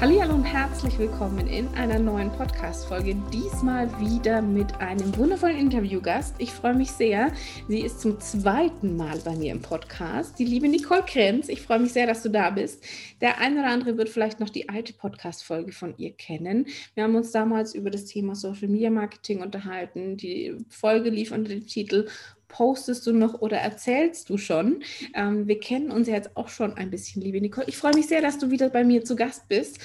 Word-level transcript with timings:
Hallo 0.00 0.18
und 0.34 0.44
herzlich 0.44 0.98
willkommen 0.98 1.46
in 1.46 1.68
einer 1.74 1.98
neuen 1.98 2.32
Podcast-Folge. 2.32 3.16
Diesmal 3.30 3.86
wieder 4.00 4.40
mit 4.40 4.80
einem 4.80 5.14
wundervollen 5.18 5.58
Interviewgast. 5.58 6.36
Ich 6.38 6.52
freue 6.52 6.72
mich 6.72 6.90
sehr. 6.90 7.30
Sie 7.68 7.80
ist 7.80 8.00
zum 8.00 8.18
zweiten 8.18 8.96
Mal 8.96 9.18
bei 9.18 9.36
mir 9.36 9.52
im 9.52 9.60
Podcast, 9.60 10.38
die 10.38 10.46
liebe 10.46 10.68
Nicole 10.68 11.04
Krenz. 11.06 11.50
Ich 11.50 11.60
freue 11.60 11.80
mich 11.80 11.92
sehr, 11.92 12.06
dass 12.06 12.22
du 12.22 12.30
da 12.30 12.48
bist. 12.48 12.82
Der 13.20 13.40
eine 13.40 13.60
oder 13.60 13.68
andere 13.68 13.98
wird 13.98 14.08
vielleicht 14.08 14.40
noch 14.40 14.48
die 14.48 14.70
alte 14.70 14.94
Podcast-Folge 14.94 15.72
von 15.72 15.92
ihr 15.98 16.12
kennen. 16.12 16.66
Wir 16.94 17.04
haben 17.04 17.14
uns 17.14 17.30
damals 17.30 17.74
über 17.74 17.90
das 17.90 18.06
Thema 18.06 18.34
Social 18.34 18.68
Media 18.68 18.88
Marketing 18.88 19.42
unterhalten. 19.42 20.16
Die 20.16 20.56
Folge 20.70 21.10
lief 21.10 21.30
unter 21.30 21.50
dem 21.50 21.66
Titel 21.66 22.08
postest 22.50 23.06
du 23.06 23.12
noch 23.12 23.40
oder 23.40 23.56
erzählst 23.56 24.28
du 24.28 24.36
schon? 24.36 24.82
Ähm, 25.14 25.46
wir 25.46 25.58
kennen 25.58 25.90
uns 25.90 26.08
ja 26.08 26.14
jetzt 26.14 26.36
auch 26.36 26.48
schon 26.48 26.74
ein 26.74 26.90
bisschen, 26.90 27.22
liebe 27.22 27.40
Nicole. 27.40 27.66
Ich 27.68 27.76
freue 27.76 27.94
mich 27.94 28.08
sehr, 28.08 28.20
dass 28.20 28.38
du 28.38 28.50
wieder 28.50 28.68
bei 28.68 28.84
mir 28.84 29.04
zu 29.04 29.16
Gast 29.16 29.48
bist. 29.48 29.78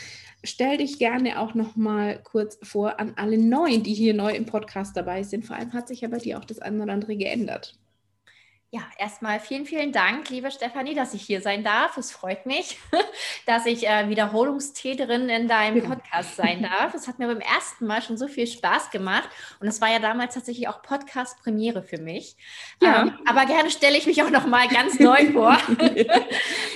Stell 0.43 0.77
dich 0.77 0.99
gerne 0.99 1.39
auch 1.39 1.55
noch 1.55 1.75
mal 1.75 2.19
kurz 2.23 2.59
vor 2.61 2.99
an 2.99 3.13
alle 3.15 3.37
Neuen, 3.37 3.81
die 3.81 3.93
hier 3.93 4.13
neu 4.13 4.31
im 4.31 4.45
Podcast 4.45 4.95
dabei 4.95 5.23
sind. 5.23 5.45
Vor 5.45 5.55
allem 5.55 5.73
hat 5.73 5.87
sich 5.87 6.01
ja 6.01 6.07
bei 6.07 6.17
dir 6.17 6.37
auch 6.37 6.45
das 6.45 6.59
eine 6.59 6.83
oder 6.83 6.93
andere 6.93 7.15
geändert. 7.15 7.79
Ja, 8.71 8.81
erstmal 8.97 9.39
vielen, 9.39 9.65
vielen 9.65 9.91
Dank, 9.91 10.29
liebe 10.29 10.51
Stefanie, 10.51 10.95
dass 10.95 11.13
ich 11.13 11.21
hier 11.21 11.39
sein 11.39 11.63
darf. 11.63 11.97
Es 11.97 12.11
freut 12.11 12.45
mich, 12.45 12.77
dass 13.45 13.65
ich 13.67 13.87
äh, 13.87 14.09
Wiederholungstäterin 14.09 15.29
in 15.29 15.47
deinem 15.47 15.83
ja. 15.83 15.89
Podcast 15.89 16.35
sein 16.35 16.63
darf. 16.79 16.93
Es 16.93 17.07
hat 17.07 17.19
mir 17.19 17.27
beim 17.27 17.39
ersten 17.39 17.85
Mal 17.85 18.01
schon 18.01 18.17
so 18.17 18.27
viel 18.27 18.47
Spaß 18.47 18.89
gemacht 18.89 19.29
und 19.59 19.67
es 19.67 19.79
war 19.81 19.89
ja 19.91 19.99
damals 19.99 20.33
tatsächlich 20.33 20.67
auch 20.67 20.81
Podcast-Premiere 20.81 21.83
für 21.83 21.99
mich. 21.99 22.35
Ja. 22.81 23.03
Ähm, 23.03 23.13
aber 23.25 23.45
gerne 23.45 23.69
stelle 23.69 23.97
ich 23.97 24.07
mich 24.07 24.21
auch 24.23 24.31
noch 24.31 24.47
mal 24.47 24.67
ganz 24.67 24.99
neu 24.99 25.25
vor. 25.31 25.57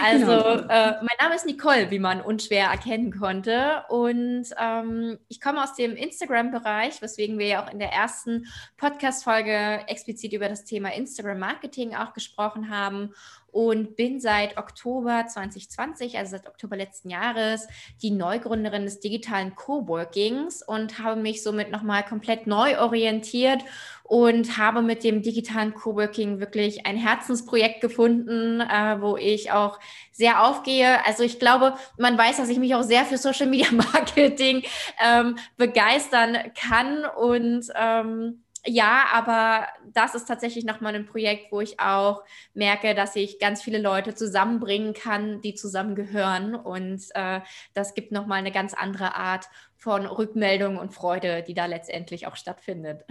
also, 0.01 0.25
genau. 0.25 0.53
äh, 0.69 0.91
mein 1.01 1.17
Name 1.19 1.35
ist 1.35 1.47
Nicole, 1.47 1.91
wie 1.91 1.99
man 1.99 2.21
unschwer 2.21 2.67
erkennen 2.67 3.11
konnte 3.19 3.83
und 3.89 4.45
ähm, 4.57 5.17
ich 5.27 5.41
komme 5.41 5.61
aus 5.61 5.73
dem 5.73 5.95
Instagram-Bereich, 5.95 7.01
weswegen 7.01 7.39
wir 7.39 7.47
ja 7.47 7.65
auch 7.65 7.71
in 7.73 7.79
der 7.79 7.91
ersten 7.91 8.47
Podcast-Folge 8.77 9.81
explizit 9.87 10.31
über 10.31 10.47
das 10.47 10.63
Thema 10.63 10.93
Instagram-Marketing 10.93 11.78
Marketing 11.79 11.95
auch 11.95 12.13
gesprochen 12.13 12.69
haben 12.69 13.13
und 13.51 13.95
bin 13.95 14.19
seit 14.19 14.57
Oktober 14.57 15.25
2020, 15.27 16.17
also 16.17 16.31
seit 16.31 16.47
Oktober 16.47 16.75
letzten 16.75 17.09
Jahres, 17.09 17.67
die 18.01 18.11
Neugründerin 18.11 18.83
des 18.83 18.99
digitalen 18.99 19.55
Coworkings 19.55 20.61
und 20.61 20.99
habe 20.99 21.19
mich 21.19 21.41
somit 21.41 21.71
nochmal 21.71 22.05
komplett 22.05 22.45
neu 22.45 22.79
orientiert 22.79 23.63
und 24.03 24.57
habe 24.57 24.83
mit 24.83 25.03
dem 25.03 25.23
digitalen 25.23 25.73
Coworking 25.73 26.39
wirklich 26.39 26.85
ein 26.85 26.97
Herzensprojekt 26.97 27.81
gefunden, 27.81 28.61
äh, 28.61 29.01
wo 29.01 29.17
ich 29.17 29.51
auch 29.51 29.79
sehr 30.11 30.43
aufgehe. 30.43 31.03
Also 31.07 31.23
ich 31.23 31.39
glaube, 31.39 31.73
man 31.97 32.17
weiß, 32.17 32.37
dass 32.37 32.49
ich 32.49 32.59
mich 32.59 32.75
auch 32.75 32.83
sehr 32.83 33.05
für 33.05 33.17
Social 33.17 33.47
Media 33.47 33.69
Marketing 33.71 34.63
ähm, 35.03 35.37
begeistern 35.57 36.37
kann 36.55 37.05
und 37.05 37.65
ähm, 37.75 38.43
ja, 38.69 39.05
aber 39.11 39.67
das 39.93 40.15
ist 40.15 40.25
tatsächlich 40.27 40.63
nochmal 40.63 40.95
ein 40.95 41.05
Projekt, 41.05 41.51
wo 41.51 41.59
ich 41.61 41.79
auch 41.79 42.23
merke, 42.53 42.93
dass 42.93 43.15
ich 43.15 43.39
ganz 43.39 43.61
viele 43.63 43.79
Leute 43.79 44.13
zusammenbringen 44.15 44.93
kann, 44.93 45.41
die 45.41 45.55
zusammengehören. 45.55 46.55
Und 46.55 47.03
äh, 47.15 47.41
das 47.73 47.95
gibt 47.95 48.11
nochmal 48.11 48.39
eine 48.39 48.51
ganz 48.51 48.73
andere 48.73 49.15
Art 49.15 49.47
von 49.75 50.05
Rückmeldung 50.05 50.77
und 50.77 50.93
Freude, 50.93 51.43
die 51.43 51.53
da 51.53 51.65
letztendlich 51.65 52.27
auch 52.27 52.35
stattfindet. 52.35 53.05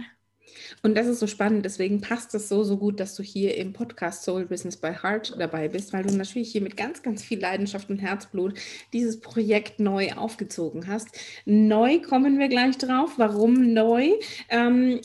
Und 0.83 0.95
das 0.95 1.07
ist 1.07 1.19
so 1.19 1.27
spannend, 1.27 1.65
deswegen 1.65 2.01
passt 2.01 2.33
es 2.35 2.49
so, 2.49 2.63
so 2.63 2.77
gut, 2.77 2.99
dass 2.99 3.15
du 3.15 3.23
hier 3.23 3.57
im 3.57 3.73
Podcast 3.73 4.23
Soul 4.23 4.45
Business 4.45 4.77
by 4.77 4.91
Heart 5.01 5.35
dabei 5.37 5.67
bist, 5.67 5.93
weil 5.93 6.03
du 6.03 6.13
natürlich 6.15 6.51
hier 6.51 6.61
mit 6.61 6.77
ganz, 6.77 7.01
ganz 7.01 7.23
viel 7.23 7.39
Leidenschaft 7.39 7.89
und 7.89 7.99
Herzblut 7.99 8.53
dieses 8.93 9.19
Projekt 9.19 9.79
neu 9.79 10.13
aufgezogen 10.13 10.87
hast. 10.87 11.09
Neu 11.45 11.99
kommen 11.99 12.39
wir 12.39 12.47
gleich 12.47 12.77
drauf. 12.77 13.13
Warum 13.17 13.73
neu? 13.73 14.11
Ähm, 14.49 15.01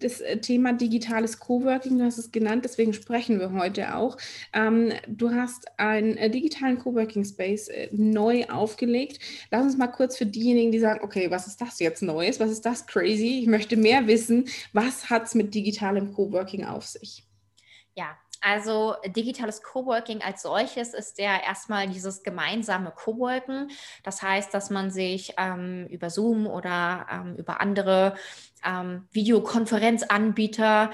das 0.00 0.22
Thema 0.42 0.72
digitales 0.72 1.38
Coworking, 1.38 1.98
du 1.98 2.04
hast 2.04 2.18
es 2.18 2.32
genannt, 2.32 2.64
deswegen 2.64 2.92
sprechen 2.92 3.40
wir 3.40 3.52
heute 3.52 3.96
auch. 3.96 4.16
Ähm, 4.52 4.92
du 5.08 5.30
hast 5.30 5.66
einen 5.78 6.16
äh, 6.16 6.30
digitalen 6.30 6.78
Coworking 6.78 7.24
Space 7.24 7.68
äh, 7.68 7.88
neu 7.92 8.44
aufgelegt. 8.46 9.18
Lass 9.50 9.64
uns 9.64 9.76
mal 9.76 9.88
kurz 9.88 10.16
für 10.16 10.26
diejenigen, 10.26 10.72
die 10.72 10.78
sagen, 10.78 11.00
okay, 11.02 11.30
was 11.30 11.46
ist 11.46 11.60
das 11.60 11.78
jetzt 11.80 12.02
Neues? 12.02 12.40
Was 12.40 12.50
ist 12.50 12.66
das 12.66 12.86
crazy? 12.86 13.40
Ich 13.40 13.46
möchte 13.46 13.76
mehr 13.76 14.06
wissen. 14.06 14.46
Was 14.72 14.83
was 14.86 15.10
hat 15.10 15.24
es 15.24 15.34
mit 15.34 15.54
digitalem 15.54 16.12
Coworking 16.12 16.64
auf 16.64 16.86
sich? 16.86 17.24
Ja, 17.94 18.16
also 18.40 18.96
digitales 19.06 19.62
Coworking 19.62 20.20
als 20.20 20.42
solches 20.42 20.92
ist 20.92 21.18
ja 21.18 21.40
erstmal 21.40 21.88
dieses 21.88 22.22
gemeinsame 22.22 22.90
Coworken. 22.90 23.70
Das 24.02 24.20
heißt, 24.20 24.52
dass 24.52 24.68
man 24.68 24.90
sich 24.90 25.32
ähm, 25.38 25.86
über 25.88 26.10
Zoom 26.10 26.46
oder 26.46 27.06
ähm, 27.10 27.36
über 27.36 27.62
andere 27.62 28.16
ähm, 28.62 29.08
Videokonferenzanbieter 29.12 30.90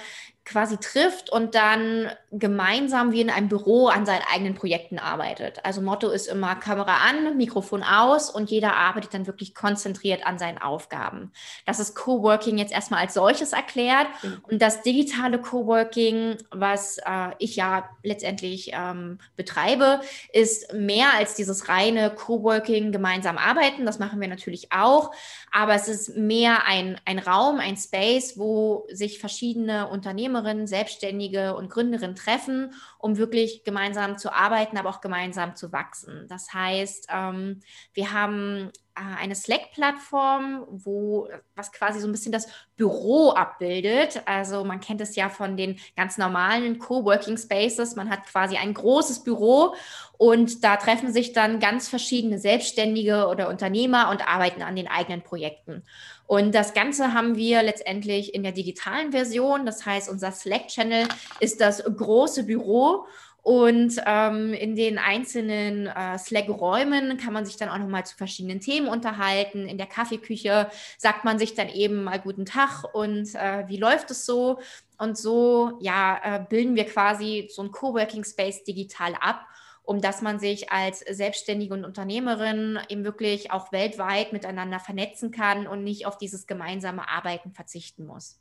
quasi 0.51 0.79
trifft 0.79 1.31
und 1.31 1.55
dann 1.55 2.11
gemeinsam 2.33 3.13
wie 3.13 3.21
in 3.21 3.31
einem 3.31 3.49
Büro 3.49 3.87
an 3.87 4.05
seinen 4.05 4.25
eigenen 4.33 4.55
Projekten 4.55 4.99
arbeitet. 4.99 5.65
Also 5.65 5.81
Motto 5.81 6.11
ist 6.11 6.27
immer 6.27 6.57
Kamera 6.57 6.99
an, 7.09 7.37
Mikrofon 7.37 7.85
aus 7.85 8.31
und 8.31 8.51
jeder 8.51 8.77
arbeitet 8.77 9.15
dann 9.15 9.29
wirklich 9.29 9.55
konzentriert 9.55 10.27
an 10.27 10.41
seinen 10.41 10.59
Aufgaben. 10.59 11.31
Das 11.67 11.79
ist 11.79 11.95
Coworking 11.95 12.59
jetzt 12.59 12.73
erstmal 12.73 13.01
als 13.01 13.15
solches 13.15 13.53
erklärt 13.53 14.09
mhm. 14.23 14.39
und 14.43 14.61
das 14.61 14.83
digitale 14.83 15.41
Coworking, 15.41 16.37
was 16.51 16.99
äh, 16.99 17.31
ich 17.39 17.55
ja 17.55 17.89
letztendlich 18.03 18.73
ähm, 18.75 19.19
betreibe, 19.37 20.01
ist 20.33 20.73
mehr 20.73 21.15
als 21.17 21.35
dieses 21.35 21.69
reine 21.69 22.11
Coworking 22.11 22.91
gemeinsam 22.91 23.39
arbeiten. 23.39 23.87
Das 23.87 24.01
machen 24.01 24.21
wir 24.21 24.29
natürlich 24.29 24.73
auch, 24.73 25.13
aber 25.51 25.75
es 25.75 25.89
ist 25.89 26.17
mehr 26.17 26.67
ein, 26.67 27.01
ein 27.05 27.19
Raum, 27.19 27.59
ein 27.59 27.77
Space, 27.77 28.39
wo 28.39 28.87
sich 28.91 29.19
verschiedene 29.19 29.89
Unternehmerinnen, 29.89 30.67
Selbstständige 30.67 31.57
und 31.57 31.71
Gründerinnen 31.71 32.15
treffen, 32.15 32.75
um 32.99 33.17
wirklich 33.17 33.65
gemeinsam 33.65 34.17
zu 34.17 34.33
arbeiten, 34.33 34.79
aber 34.79 34.91
auch 34.91 35.01
gemeinsam 35.01 35.57
zu 35.57 35.73
wachsen. 35.73 36.27
Das 36.29 36.55
heißt, 36.55 37.09
ähm, 37.13 37.61
wir 37.95 38.13
haben 38.13 38.71
eine 39.19 39.35
Slack-Plattform, 39.35 40.67
wo 40.71 41.29
was 41.55 41.73
quasi 41.73 42.01
so 42.01 42.09
ein 42.09 42.13
bisschen 42.13 42.33
das 42.33 42.49
Büro 42.77 43.31
abbildet. 43.31 44.23
Also 44.27 44.65
man 44.65 44.81
kennt 44.81 45.01
es 45.01 45.17
ja 45.17 45.29
von 45.29 45.57
den 45.57 45.79
ganz 45.97 46.19
normalen 46.19 46.79
Coworking 46.79 47.37
Spaces. 47.37 47.97
Man 47.97 48.11
hat 48.11 48.27
quasi 48.27 48.57
ein 48.57 48.75
großes 48.75 49.25
Büro 49.25 49.75
und 50.19 50.65
da 50.65 50.77
treffen 50.77 51.13
sich 51.13 51.33
dann 51.33 51.61
ganz 51.61 51.89
verschiedene 51.89 52.39
Selbstständige 52.39 53.27
oder 53.29 53.49
Unternehmer 53.49 54.11
und 54.11 54.27
arbeiten 54.27 54.63
an 54.63 54.77
den 54.77 54.89
eigenen 54.89 55.23
Projekten. 55.23 55.83
Und 56.27 56.55
das 56.55 56.75
Ganze 56.75 57.13
haben 57.13 57.37
wir 57.37 57.63
letztendlich 57.63 58.35
in 58.35 58.43
der 58.43 58.53
digitalen 58.53 59.13
Version. 59.13 59.67
Das 59.67 59.85
heißt, 59.85 60.09
unser 60.09 60.31
Slack-Channel 60.31 61.09
ist 61.41 61.61
das 61.61 61.83
große 61.83 62.45
Büro 62.45 63.07
und 63.43 64.01
ähm, 64.07 64.53
in 64.53 64.77
den 64.77 64.99
einzelnen 64.99 65.87
äh, 65.87 66.19
Slack-Räumen 66.19 67.17
kann 67.17 67.33
man 67.33 67.47
sich 67.47 67.57
dann 67.57 67.71
auch 67.71 67.79
nochmal 67.79 68.05
zu 68.05 68.17
verschiedenen 68.17 68.61
Themen 68.61 68.87
unterhalten. 68.87 69.67
In 69.67 69.79
der 69.79 69.87
Kaffeeküche 69.87 70.69
sagt 70.99 71.25
man 71.25 71.39
sich 71.39 71.55
dann 71.55 71.69
eben 71.69 72.05
mal 72.05 72.21
guten 72.21 72.45
Tag 72.45 72.85
und 72.93 73.35
äh, 73.35 73.65
wie 73.69 73.79
läuft 73.79 74.11
es 74.11 74.27
so? 74.27 74.61
Und 74.99 75.17
so 75.17 75.79
ja, 75.81 76.21
äh, 76.23 76.45
bilden 76.47 76.77
wir 76.77 76.85
quasi 76.85 77.49
so 77.51 77.63
ein 77.63 77.73
Coworking 77.73 78.25
Space 78.25 78.63
digital 78.65 79.15
ab, 79.19 79.47
um 79.83 80.03
dass 80.03 80.21
man 80.21 80.39
sich 80.39 80.71
als 80.71 81.01
Selbstständige 81.01 81.73
und 81.73 81.87
Unternehmerin 81.87 82.79
eben 82.91 83.05
wirklich 83.05 83.51
auch 83.51 83.73
weltweit 83.73 84.35
miteinander 84.35 84.81
vernetzen 84.81 85.31
kann 85.31 85.67
und 85.67 85.83
nicht 85.83 86.05
auf 86.05 86.19
dieses 86.19 86.47
gemeinsame 86.47 87.09
Arbeiten 87.09 87.53
verzichten 87.53 88.05
muss. 88.05 88.39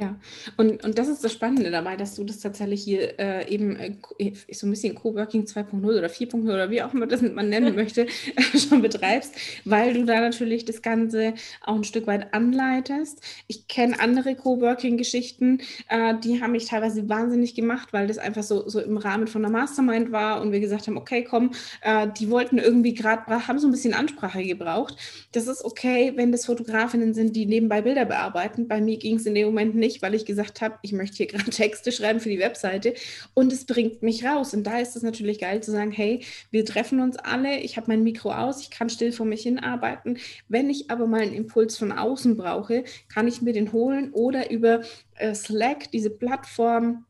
Ja, 0.00 0.16
und, 0.56 0.82
und 0.82 0.98
das 0.98 1.08
ist 1.08 1.22
das 1.22 1.34
Spannende 1.34 1.70
dabei, 1.70 1.94
dass 1.94 2.14
du 2.14 2.24
das 2.24 2.38
tatsächlich 2.40 2.82
hier 2.82 3.18
äh, 3.20 3.46
eben 3.52 3.76
äh, 3.76 4.32
so 4.50 4.66
ein 4.66 4.70
bisschen 4.70 4.94
Coworking 4.94 5.44
2.0 5.44 5.84
oder 5.84 6.06
4.0 6.06 6.42
oder 6.44 6.70
wie 6.70 6.82
auch 6.82 6.94
immer 6.94 7.06
das 7.06 7.20
man 7.20 7.50
nennen 7.50 7.74
möchte, 7.74 8.06
schon 8.56 8.80
betreibst, 8.80 9.34
weil 9.66 9.92
du 9.92 10.06
da 10.06 10.22
natürlich 10.22 10.64
das 10.64 10.80
Ganze 10.80 11.34
auch 11.62 11.74
ein 11.74 11.84
Stück 11.84 12.06
weit 12.06 12.32
anleitest. 12.32 13.20
Ich 13.46 13.68
kenne 13.68 14.00
andere 14.00 14.36
Coworking-Geschichten, 14.36 15.60
äh, 15.90 16.14
die 16.24 16.40
haben 16.40 16.52
mich 16.52 16.64
teilweise 16.64 17.10
wahnsinnig 17.10 17.54
gemacht, 17.54 17.92
weil 17.92 18.06
das 18.06 18.16
einfach 18.16 18.42
so, 18.42 18.66
so 18.70 18.80
im 18.80 18.96
Rahmen 18.96 19.26
von 19.26 19.44
einer 19.44 19.52
Mastermind 19.52 20.12
war 20.12 20.40
und 20.40 20.50
wir 20.50 20.60
gesagt 20.60 20.86
haben, 20.86 20.96
okay, 20.96 21.24
komm, 21.28 21.50
äh, 21.82 22.08
die 22.18 22.30
wollten 22.30 22.56
irgendwie 22.56 22.94
gerade, 22.94 23.46
haben 23.46 23.58
so 23.58 23.68
ein 23.68 23.72
bisschen 23.72 23.92
Ansprache 23.92 24.44
gebraucht. 24.44 24.96
Das 25.32 25.46
ist 25.46 25.62
okay, 25.62 26.14
wenn 26.16 26.32
das 26.32 26.46
Fotografinnen 26.46 27.12
sind, 27.12 27.36
die 27.36 27.44
nebenbei 27.44 27.82
Bilder 27.82 28.06
bearbeiten. 28.06 28.66
Bei 28.66 28.80
mir 28.80 28.96
ging 28.96 29.16
es 29.16 29.26
in 29.26 29.34
dem 29.34 29.48
Moment 29.48 29.74
nicht 29.74 29.89
nicht, 29.90 30.02
weil 30.02 30.14
ich 30.14 30.24
gesagt 30.24 30.60
habe, 30.60 30.78
ich 30.82 30.92
möchte 30.92 31.16
hier 31.16 31.26
gerade 31.26 31.50
Texte 31.50 31.90
schreiben 31.90 32.20
für 32.20 32.28
die 32.28 32.38
Webseite 32.38 32.94
und 33.34 33.52
es 33.52 33.64
bringt 33.64 34.02
mich 34.02 34.24
raus. 34.24 34.54
Und 34.54 34.64
da 34.64 34.78
ist 34.78 34.96
es 34.96 35.02
natürlich 35.02 35.40
geil 35.40 35.62
zu 35.62 35.72
sagen, 35.72 35.90
hey, 35.90 36.24
wir 36.50 36.64
treffen 36.64 37.00
uns 37.00 37.16
alle, 37.16 37.58
ich 37.58 37.76
habe 37.76 37.88
mein 37.88 38.04
Mikro 38.04 38.32
aus, 38.32 38.62
ich 38.62 38.70
kann 38.70 38.88
still 38.88 39.12
vor 39.12 39.26
mich 39.26 39.42
hin 39.42 39.58
arbeiten. 39.58 40.18
Wenn 40.48 40.70
ich 40.70 40.90
aber 40.90 41.06
mal 41.06 41.22
einen 41.22 41.34
Impuls 41.34 41.76
von 41.76 41.92
außen 41.92 42.36
brauche, 42.36 42.84
kann 43.12 43.26
ich 43.26 43.42
mir 43.42 43.52
den 43.52 43.72
holen 43.72 44.12
oder 44.12 44.50
über 44.50 44.82
äh, 45.16 45.34
Slack, 45.34 45.90
diese 45.90 46.10
Plattform, 46.10 47.04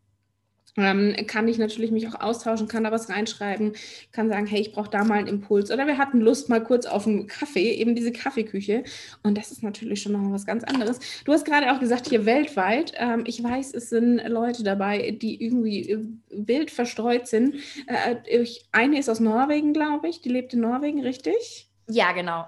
ähm, 0.76 1.14
kann 1.26 1.48
ich 1.48 1.58
natürlich 1.58 1.90
mich 1.90 2.06
auch 2.08 2.20
austauschen, 2.20 2.68
kann 2.68 2.84
da 2.84 2.92
was 2.92 3.08
reinschreiben, 3.08 3.72
kann 4.12 4.28
sagen, 4.28 4.46
hey, 4.46 4.60
ich 4.60 4.72
brauche 4.72 4.90
da 4.90 5.04
mal 5.04 5.18
einen 5.18 5.26
Impuls. 5.26 5.70
Oder 5.70 5.86
wir 5.86 5.98
hatten 5.98 6.20
Lust 6.20 6.48
mal 6.48 6.62
kurz 6.62 6.86
auf 6.86 7.06
einen 7.06 7.26
Kaffee, 7.26 7.72
eben 7.72 7.94
diese 7.94 8.12
Kaffeeküche. 8.12 8.84
Und 9.22 9.36
das 9.36 9.50
ist 9.50 9.62
natürlich 9.62 10.02
schon 10.02 10.12
noch 10.12 10.32
was 10.32 10.46
ganz 10.46 10.64
anderes. 10.64 11.00
Du 11.24 11.32
hast 11.32 11.44
gerade 11.44 11.72
auch 11.72 11.80
gesagt, 11.80 12.08
hier 12.08 12.26
weltweit. 12.26 12.92
Ähm, 12.96 13.24
ich 13.26 13.42
weiß, 13.42 13.74
es 13.74 13.90
sind 13.90 14.22
Leute 14.28 14.62
dabei, 14.62 15.10
die 15.10 15.42
irgendwie 15.42 15.90
äh, 15.90 15.98
wild 16.30 16.70
verstreut 16.70 17.26
sind. 17.26 17.56
Äh, 17.86 18.16
ich, 18.42 18.66
eine 18.72 18.98
ist 18.98 19.08
aus 19.08 19.20
Norwegen, 19.20 19.72
glaube 19.72 20.08
ich. 20.08 20.20
Die 20.20 20.28
lebt 20.28 20.54
in 20.54 20.60
Norwegen, 20.60 21.00
richtig? 21.02 21.70
Ja, 21.88 22.12
genau. 22.12 22.46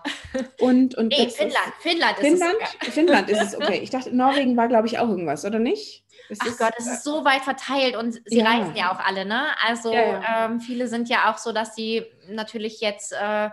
Und, 0.61 0.95
und 0.95 1.09
nee, 1.09 1.29
Finnland. 1.29 1.73
Finnland 1.81 2.19
ist 2.19 2.25
Finnland, 2.25 2.55
es. 2.81 2.95
Finnland 2.95 3.31
ist 3.31 3.43
es, 3.43 3.57
okay. 3.57 3.81
Ich 3.83 3.91
dachte, 3.91 4.15
Norwegen 4.15 4.57
war, 4.57 4.69
glaube 4.69 4.87
ich, 4.87 4.99
auch 4.99 5.09
irgendwas, 5.09 5.45
oder 5.45 5.59
nicht? 5.59 6.02
Es 6.33 6.39
Ach 6.41 6.47
ist, 6.47 6.59
Gott, 6.59 6.73
es 6.79 6.87
ist 6.87 7.05
so 7.05 7.25
weit 7.25 7.43
verteilt 7.43 7.95
und 7.95 8.21
sie 8.25 8.39
ja. 8.39 8.47
reisen 8.47 8.75
ja 8.75 8.91
auch 8.91 8.99
alle, 8.99 9.27
ne? 9.27 9.49
Also 9.67 9.93
ja. 9.93 10.47
Ähm, 10.47 10.61
viele 10.61 10.89
sind 10.89 11.09
ja 11.11 11.31
auch 11.31 11.37
so, 11.37 11.53
dass 11.53 11.75
sie 11.75 12.07
natürlich 12.29 12.81
jetzt 12.81 13.13
äh, 13.13 13.51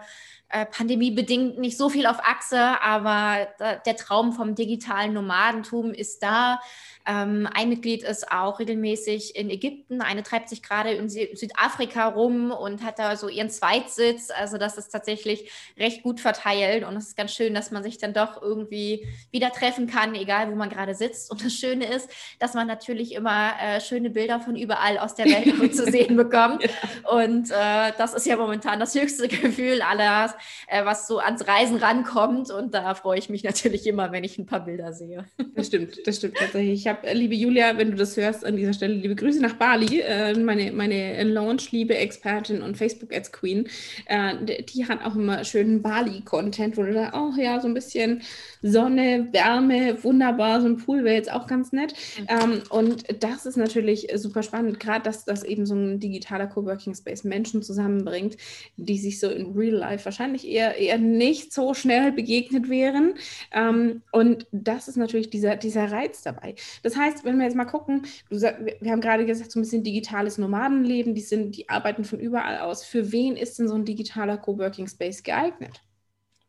äh, 0.47 0.65
pandemiebedingt 0.65 1.59
nicht 1.59 1.77
so 1.77 1.89
viel 1.89 2.07
auf 2.07 2.19
Achse, 2.23 2.81
aber 2.81 3.49
der 3.85 3.95
Traum 3.97 4.31
vom 4.31 4.55
digitalen 4.55 5.13
Nomadentum 5.13 5.93
ist 5.93 6.23
da. 6.23 6.61
Ähm, 7.07 7.47
ein 7.53 7.69
Mitglied 7.69 8.03
ist 8.03 8.31
auch 8.31 8.59
regelmäßig 8.59 9.35
in 9.35 9.49
Ägypten, 9.49 10.01
eine 10.01 10.23
treibt 10.23 10.49
sich 10.49 10.61
gerade 10.61 10.91
in 10.91 11.09
Südafrika 11.09 12.07
rum 12.07 12.51
und 12.51 12.83
hat 12.83 12.99
da 12.99 13.15
so 13.15 13.29
ihren 13.29 13.49
Zweitsitz. 13.49 14.29
Also 14.31 14.57
das 14.57 14.77
ist 14.77 14.89
tatsächlich 14.89 15.51
recht 15.77 16.03
gut 16.03 16.19
verteilt 16.19 16.83
und 16.83 16.95
es 16.95 17.09
ist 17.09 17.17
ganz 17.17 17.33
schön, 17.33 17.53
dass 17.53 17.71
man 17.71 17.83
sich 17.83 17.97
dann 17.97 18.13
doch 18.13 18.41
irgendwie 18.41 19.07
wieder 19.31 19.51
treffen 19.51 19.87
kann, 19.87 20.13
egal 20.13 20.51
wo 20.51 20.55
man 20.55 20.69
gerade 20.69 20.93
sitzt. 20.93 21.31
Und 21.31 21.43
das 21.43 21.53
Schöne 21.53 21.85
ist, 21.85 22.09
dass 22.37 22.53
man 22.53 22.67
natürlich 22.67 23.13
immer 23.13 23.53
äh, 23.61 23.81
schöne 23.81 24.09
Bilder 24.09 24.39
von 24.39 24.55
überall 24.55 24.97
aus 24.97 25.15
der 25.15 25.25
Welt 25.25 25.75
zu 25.75 25.89
sehen 25.89 26.15
bekommt. 26.17 26.63
Ja. 26.63 26.69
Und 27.17 27.49
äh, 27.51 27.91
das 27.97 28.13
ist 28.13 28.25
ja 28.25 28.37
momentan 28.37 28.79
das 28.79 28.93
höchste 28.93 29.27
Gefühl 29.27 29.81
aller, 29.81 30.35
äh, 30.67 30.85
was 30.85 31.07
so 31.07 31.19
ans 31.19 31.47
Reisen 31.47 31.77
rankommt. 31.77 32.51
Und 32.51 32.73
da 32.73 32.93
freue 32.93 33.17
ich 33.17 33.29
mich 33.29 33.43
natürlich 33.43 33.87
immer, 33.87 34.11
wenn 34.11 34.23
ich 34.23 34.37
ein 34.37 34.45
paar 34.45 34.65
Bilder 34.65 34.93
sehe. 34.93 35.25
Das 35.55 35.67
stimmt, 35.67 36.05
das 36.05 36.17
stimmt 36.17 36.37
tatsächlich. 36.37 36.88
Habe, 36.89 37.07
äh, 37.07 37.13
liebe 37.13 37.35
Julia, 37.35 37.77
wenn 37.77 37.91
du 37.91 37.97
das 37.97 38.17
hörst, 38.17 38.45
an 38.45 38.55
dieser 38.55 38.73
Stelle 38.73 38.93
liebe 38.93 39.15
Grüße 39.15 39.41
nach 39.41 39.53
Bali. 39.53 40.01
Äh, 40.01 40.37
meine, 40.39 40.71
meine 40.71 41.23
Launch-liebe 41.23 41.95
Expertin 41.95 42.61
und 42.61 42.77
Facebook-Ads-Queen, 42.77 43.67
äh, 44.07 44.63
die 44.63 44.87
hat 44.87 45.03
auch 45.05 45.15
immer 45.15 45.43
schönen 45.43 45.81
Bali-Content, 45.81 46.77
wo 46.77 46.83
du 46.83 46.93
da 46.93 47.11
oh, 47.13 47.39
ja 47.39 47.59
so 47.59 47.67
ein 47.67 47.73
bisschen 47.73 48.21
Sonne, 48.61 49.29
Wärme, 49.31 50.03
wunderbar, 50.03 50.61
so 50.61 50.67
ein 50.67 50.77
Pool 50.77 51.03
wäre 51.03 51.15
jetzt 51.15 51.31
auch 51.31 51.47
ganz 51.47 51.71
nett. 51.71 51.93
Mhm. 52.19 52.27
Ähm, 52.29 52.61
und 52.69 53.23
das 53.23 53.45
ist 53.45 53.57
natürlich 53.57 54.07
super 54.15 54.43
spannend, 54.43 54.79
gerade 54.79 55.03
dass 55.03 55.25
das 55.25 55.43
eben 55.43 55.65
so 55.65 55.75
ein 55.75 55.99
digitaler 55.99 56.47
Coworking 56.47 56.95
Space 56.95 57.23
Menschen 57.23 57.61
zusammenbringt, 57.61 58.37
die 58.77 58.97
sich 58.97 59.19
so 59.19 59.29
in 59.29 59.53
Real 59.53 59.75
Life 59.75 60.05
wahrscheinlich 60.05 60.47
eher, 60.47 60.77
eher 60.77 60.97
nicht 60.97 61.53
so 61.53 61.73
schnell 61.73 62.11
begegnet 62.11 62.69
wären. 62.69 63.13
Ähm, 63.51 64.01
und 64.11 64.47
das 64.51 64.87
ist 64.87 64.97
natürlich 64.97 65.29
dieser, 65.29 65.55
dieser 65.55 65.91
Reiz 65.91 66.21
dabei. 66.23 66.55
Das 66.83 66.95
heißt, 66.95 67.25
wenn 67.25 67.37
wir 67.37 67.45
jetzt 67.45 67.55
mal 67.55 67.65
gucken, 67.65 68.05
du, 68.29 68.41
wir 68.41 68.91
haben 68.91 69.01
gerade 69.01 69.25
gesagt, 69.25 69.51
so 69.51 69.59
ein 69.59 69.63
bisschen 69.63 69.83
digitales 69.83 70.37
Nomadenleben, 70.37 71.15
die, 71.15 71.21
sind, 71.21 71.55
die 71.57 71.69
arbeiten 71.69 72.03
von 72.03 72.19
überall 72.19 72.59
aus. 72.59 72.83
Für 72.83 73.11
wen 73.11 73.35
ist 73.35 73.59
denn 73.59 73.67
so 73.67 73.75
ein 73.75 73.85
digitaler 73.85 74.37
Coworking 74.37 74.87
Space 74.87 75.23
geeignet? 75.23 75.81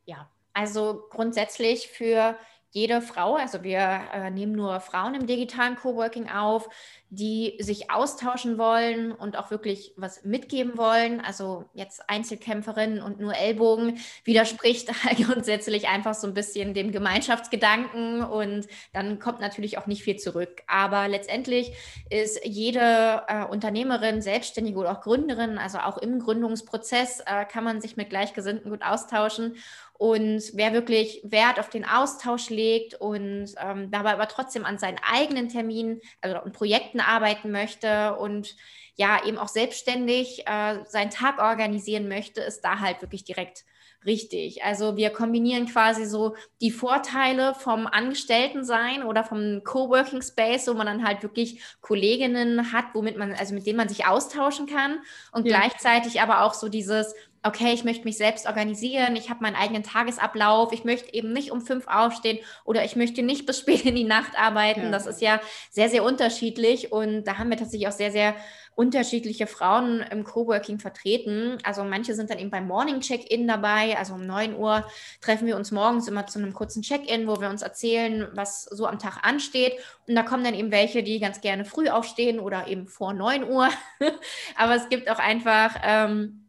Ja, 0.05 0.31
also 0.53 1.03
grundsätzlich 1.11 1.89
für 1.89 2.37
jede 2.73 3.01
Frau, 3.01 3.35
also 3.35 3.65
wir 3.65 4.01
äh, 4.13 4.31
nehmen 4.31 4.53
nur 4.53 4.81
Frauen 4.81 5.15
im 5.15 5.27
digitalen 5.27 5.75
Coworking 5.75 6.29
auf, 6.31 6.69
die 7.09 7.57
sich 7.59 7.91
austauschen 7.91 8.57
wollen 8.57 9.11
und 9.11 9.37
auch 9.37 9.51
wirklich 9.51 9.93
was 9.97 10.25
mitgeben 10.25 10.79
wollen. 10.79 11.21
Also 11.21 11.65
jetzt 11.75 12.09
Einzelkämpferinnen 12.09 13.03
und 13.03 13.19
nur 13.19 13.35
Ellbogen 13.35 13.99
widerspricht 14.25 14.91
grundsätzlich 15.17 15.89
einfach 15.89 16.15
so 16.15 16.29
ein 16.29 16.35
bisschen 16.35 16.73
dem 16.73 16.93
Gemeinschaftsgedanken 16.93 18.23
und 18.23 18.69
dann 18.93 19.19
kommt 19.19 19.41
natürlich 19.41 19.77
auch 19.77 19.89
nicht 19.89 20.05
viel 20.05 20.17
zurück. 20.17 20.63
Aber 20.69 21.09
letztendlich 21.09 21.73
ist 22.09 22.45
jede 22.45 23.25
äh, 23.27 23.45
Unternehmerin, 23.47 24.23
Selbstständige 24.23 24.79
oder 24.79 24.93
auch 24.93 25.01
Gründerin, 25.01 25.59
also 25.59 25.79
auch 25.79 25.99
im 25.99 26.21
Gründungsprozess 26.21 27.21
äh, 27.27 27.45
kann 27.47 27.65
man 27.65 27.81
sich 27.81 27.97
mit 27.97 28.11
Gleichgesinnten 28.11 28.71
gut 28.71 28.83
austauschen 28.83 29.57
und 30.01 30.53
wer 30.55 30.73
wirklich 30.73 31.21
Wert 31.25 31.61
auf 31.61 31.69
den 31.69 31.85
Austausch 31.85 32.49
legt 32.49 32.60
und 33.01 33.55
ähm, 33.59 33.91
dabei 33.91 34.13
aber 34.13 34.29
trotzdem 34.29 34.65
an 34.65 34.79
seinen 34.79 34.99
eigenen 34.99 35.49
Terminen, 35.49 36.01
also 36.21 36.37
an 36.37 36.53
Projekten 36.53 37.01
arbeiten 37.01 37.51
möchte 37.51 38.17
und 38.17 38.57
ja 38.97 39.25
eben 39.25 39.39
auch 39.39 39.49
selbstständig 39.49 40.47
äh, 40.47 40.85
seinen 40.87 41.11
Tag 41.11 41.39
organisieren 41.39 42.09
möchte, 42.09 42.41
ist 42.41 42.63
da 42.63 42.81
halt 42.81 43.01
wirklich 43.03 43.25
direkt 43.25 43.65
richtig. 44.07 44.65
Also 44.65 44.97
wir 44.97 45.11
kombinieren 45.11 45.67
quasi 45.67 46.07
so 46.07 46.35
die 46.61 46.71
Vorteile 46.71 47.55
vom 47.55 47.87
Angestelltensein 47.87 49.03
oder 49.03 49.25
vom 49.25 49.63
Coworking 49.63 50.23
Space, 50.23 50.69
wo 50.69 50.75
man 50.75 50.87
dann 50.87 51.07
halt 51.07 51.23
wirklich 51.23 51.63
Kolleginnen 51.81 52.73
hat, 52.73 52.87
womit 52.95 53.17
man, 53.19 53.33
also 53.33 53.55
mit 53.55 53.67
denen 53.67 53.77
man 53.77 53.89
sich 53.89 54.07
austauschen 54.07 54.67
kann 54.67 55.01
und 55.33 55.47
ja. 55.47 55.59
gleichzeitig 55.59 56.21
aber 56.21 56.43
auch 56.43 56.55
so 56.55 56.69
dieses 56.69 57.15
okay, 57.43 57.73
ich 57.73 57.85
möchte 57.85 58.05
mich 58.05 58.17
selbst 58.19 58.47
organisieren, 58.47 59.17
ich 59.17 59.31
habe 59.31 59.43
meinen 59.43 59.57
eigenen 59.57 59.83
Tagesablauf, 59.83 60.73
ich 60.73 60.85
möchte 60.85 61.15
eben 61.15 61.33
nicht 61.33 61.51
um 61.51 61.61
fünf 61.63 61.87
aufstehen 61.87 62.39
oder 62.65 62.85
ich 62.85 62.97
möchte 62.97 63.23
nicht 63.23 63.47
bis 63.47 63.61
spät 63.61 63.85
in 63.85 63.95
die 63.95 64.05
Nacht 64.05 64.39
arbeiten. 64.39 64.85
Ja. 64.85 64.91
Das 64.91 65.07
ist 65.07 65.21
ja 65.21 65.41
sehr, 65.71 65.89
sehr 65.89 66.05
unterschiedlich 66.05 66.93
und 66.93 67.25
da 67.25 67.39
haben 67.39 67.51
wir 67.51 67.57
tatsächlich 67.57 67.89
auch 67.89 67.93
sehr, 67.93 68.13
sehr 68.13 68.35
unterschiedliche 68.81 69.47
Frauen 69.47 70.01
im 70.11 70.25
Coworking 70.25 70.79
vertreten. 70.79 71.59
Also 71.65 71.85
manche 71.85 72.15
sind 72.15 72.31
dann 72.31 72.39
eben 72.39 72.51
beim 72.51 72.67
Morning 72.67 73.01
Check-in 73.01 73.47
dabei. 73.47 73.99
Also 73.99 74.15
um 74.15 74.27
9 74.27 74.57
Uhr 74.57 74.87
treffen 75.21 75.47
wir 75.47 75.57
uns 75.57 75.71
morgens 75.71 76.09
immer 76.09 76.27
zu 76.27 76.39
einem 76.39 76.55
kurzen 76.55 76.81
Check-in, 76.81 77.27
wo 77.27 77.41
wir 77.43 77.51
uns 77.51 77.61
erzählen, 77.61 78.29
was 78.33 78.65
so 78.65 78.87
am 78.87 78.99
Tag 78.99 79.19
ansteht. 79.23 79.75
Und 80.09 80.15
da 80.15 80.23
kommen 80.23 80.45
dann 80.45 80.55
eben 80.55 80.71
welche, 80.71 81.03
die 81.03 81.21
ganz 81.21 81.43
gerne 81.43 81.67
früh 81.67 81.91
aufstehen 81.91 82.41
oder 82.41 82.69
eben 82.69 82.87
vor 82.87 83.13
9 83.13 83.51
Uhr. 83.51 83.69
Aber 84.57 84.75
es 84.77 84.89
gibt 84.89 85.11
auch 85.11 85.19
einfach 85.19 85.75
ähm, 85.83 86.40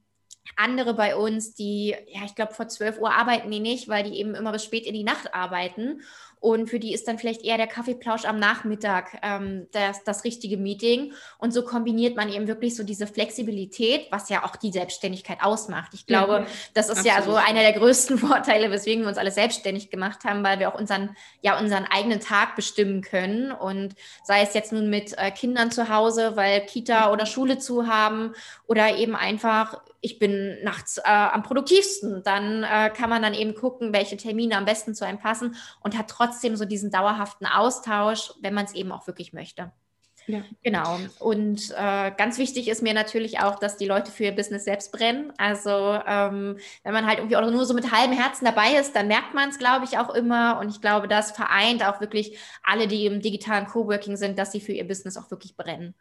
andere 0.56 0.94
bei 0.94 1.16
uns, 1.16 1.54
die, 1.54 1.96
ja, 2.08 2.22
ich 2.26 2.36
glaube, 2.36 2.54
vor 2.54 2.68
12 2.68 3.00
Uhr 3.00 3.14
arbeiten 3.14 3.50
die 3.52 3.60
nicht, 3.60 3.88
weil 3.88 4.04
die 4.04 4.18
eben 4.20 4.36
immer 4.36 4.52
bis 4.52 4.64
spät 4.64 4.86
in 4.86 4.94
die 4.94 5.04
Nacht 5.04 5.34
arbeiten. 5.34 6.02
Und 6.42 6.72
für 6.72 6.80
die 6.80 6.92
ist 6.92 7.08
dann 7.08 7.20
vielleicht 7.20 7.44
eher 7.44 7.58
der 7.58 7.68
Kaffeeplausch 7.68 8.26
am 8.26 8.40
Nachmittag 8.40 9.20
ähm, 9.22 9.68
das, 9.74 10.04
das 10.04 10.24
richtige 10.24 10.58
Meeting. 10.58 11.14
Und 11.38 11.54
so 11.54 11.64
kombiniert 11.64 12.16
man 12.16 12.30
eben 12.30 12.48
wirklich 12.48 12.76
so 12.76 12.84
diese 12.84 13.06
Flexibilität, 13.06 14.08
was 14.10 14.28
ja 14.28 14.44
auch 14.44 14.56
die 14.56 14.72
Selbstständigkeit 14.72 15.38
ausmacht. 15.44 15.94
Ich 15.94 16.08
glaube, 16.08 16.34
ja, 16.34 16.46
das 16.74 16.90
ist 16.90 16.98
absolut. 16.98 17.18
ja 17.18 17.24
so 17.24 17.36
einer 17.36 17.62
der 17.62 17.74
größten 17.74 18.18
Vorteile, 18.18 18.72
weswegen 18.72 19.04
wir 19.04 19.10
uns 19.10 19.20
alle 19.20 19.30
selbstständig 19.30 19.92
gemacht 19.92 20.24
haben, 20.24 20.44
weil 20.44 20.58
wir 20.58 20.74
auch 20.74 20.80
unseren, 20.80 21.16
ja, 21.42 21.60
unseren 21.60 21.86
eigenen 21.86 22.22
Tag 22.22 22.56
bestimmen 22.56 23.04
können. 23.04 23.52
Und 23.52 23.94
sei 24.24 24.42
es 24.42 24.56
jetzt 24.56 24.74
nun 24.74 24.90
mit 24.90 25.16
äh, 25.20 25.30
Kindern 25.30 25.70
zu 25.70 25.90
Hause, 25.90 26.36
weil 26.38 26.66
Kita 26.66 27.12
oder 27.12 27.28
Schule 27.28 27.60
zu 27.60 27.86
haben 27.86 28.34
oder 28.66 28.98
eben 28.98 29.16
einfach 29.16 29.80
ich 30.02 30.20
bin 30.20 30.58
nachts 30.64 30.98
äh, 30.98 31.02
am 31.06 31.44
produktivsten. 31.44 32.24
Dann 32.24 32.64
äh, 32.64 32.90
kann 32.90 33.10
man 33.10 33.22
dann 33.22 33.34
eben 33.34 33.56
gucken, 33.56 33.94
welche 33.94 34.18
Termine 34.18 34.58
am 34.58 34.66
besten 34.66 34.96
zu 34.96 35.06
einem 35.06 35.20
passen 35.20 35.56
und 35.82 35.98
hat 35.98 36.10
trotzdem 36.10 36.56
so 36.56 36.66
diesen 36.66 36.92
dauerhaften 36.92 37.46
Austausch, 37.46 38.34
wenn 38.42 38.54
man 38.54 38.66
es 38.66 38.74
eben 38.74 38.92
auch 38.92 39.08
wirklich 39.08 39.32
möchte. 39.32 39.72
Ja. 40.28 40.44
Genau. 40.64 41.00
Und 41.20 41.72
äh, 41.72 42.12
ganz 42.16 42.38
wichtig 42.38 42.68
ist 42.68 42.84
mir 42.84 42.94
natürlich 42.94 43.40
auch, 43.40 43.58
dass 43.58 43.78
die 43.78 43.88
Leute 43.88 44.12
für 44.12 44.26
ihr 44.26 44.36
Business 44.36 44.66
selbst 44.66 44.92
brennen. 44.92 45.34
Also 45.38 46.00
ähm, 46.06 46.58
wenn 46.84 46.94
man 46.94 47.06
halt 47.06 47.20
irgendwie 47.20 47.38
auch 47.38 47.50
nur 47.50 47.66
so 47.66 47.74
mit 47.74 47.92
halbem 47.92 48.16
Herzen 48.16 48.46
dabei 48.46 48.76
ist, 48.80 48.96
dann 48.96 49.08
merkt 49.08 49.34
man 49.34 49.50
es, 49.50 49.58
glaube 49.58 49.86
ich, 49.86 49.98
auch 49.98 50.14
immer. 50.14 50.60
Und 50.60 50.70
ich 50.70 50.82
glaube, 50.82 51.08
das 51.08 51.32
vereint 51.32 51.84
auch 51.86 52.02
wirklich 52.02 52.38
alle, 52.64 52.88
die 52.88 53.06
im 53.06 53.22
digitalen 53.22 53.66
Coworking 53.66 54.16
sind, 54.16 54.38
dass 54.38 54.52
sie 54.52 54.62
für 54.62 54.74
ihr 54.74 54.88
Business 54.88 55.18
auch 55.18 55.32
wirklich 55.32 55.56
brennen. 55.56 55.96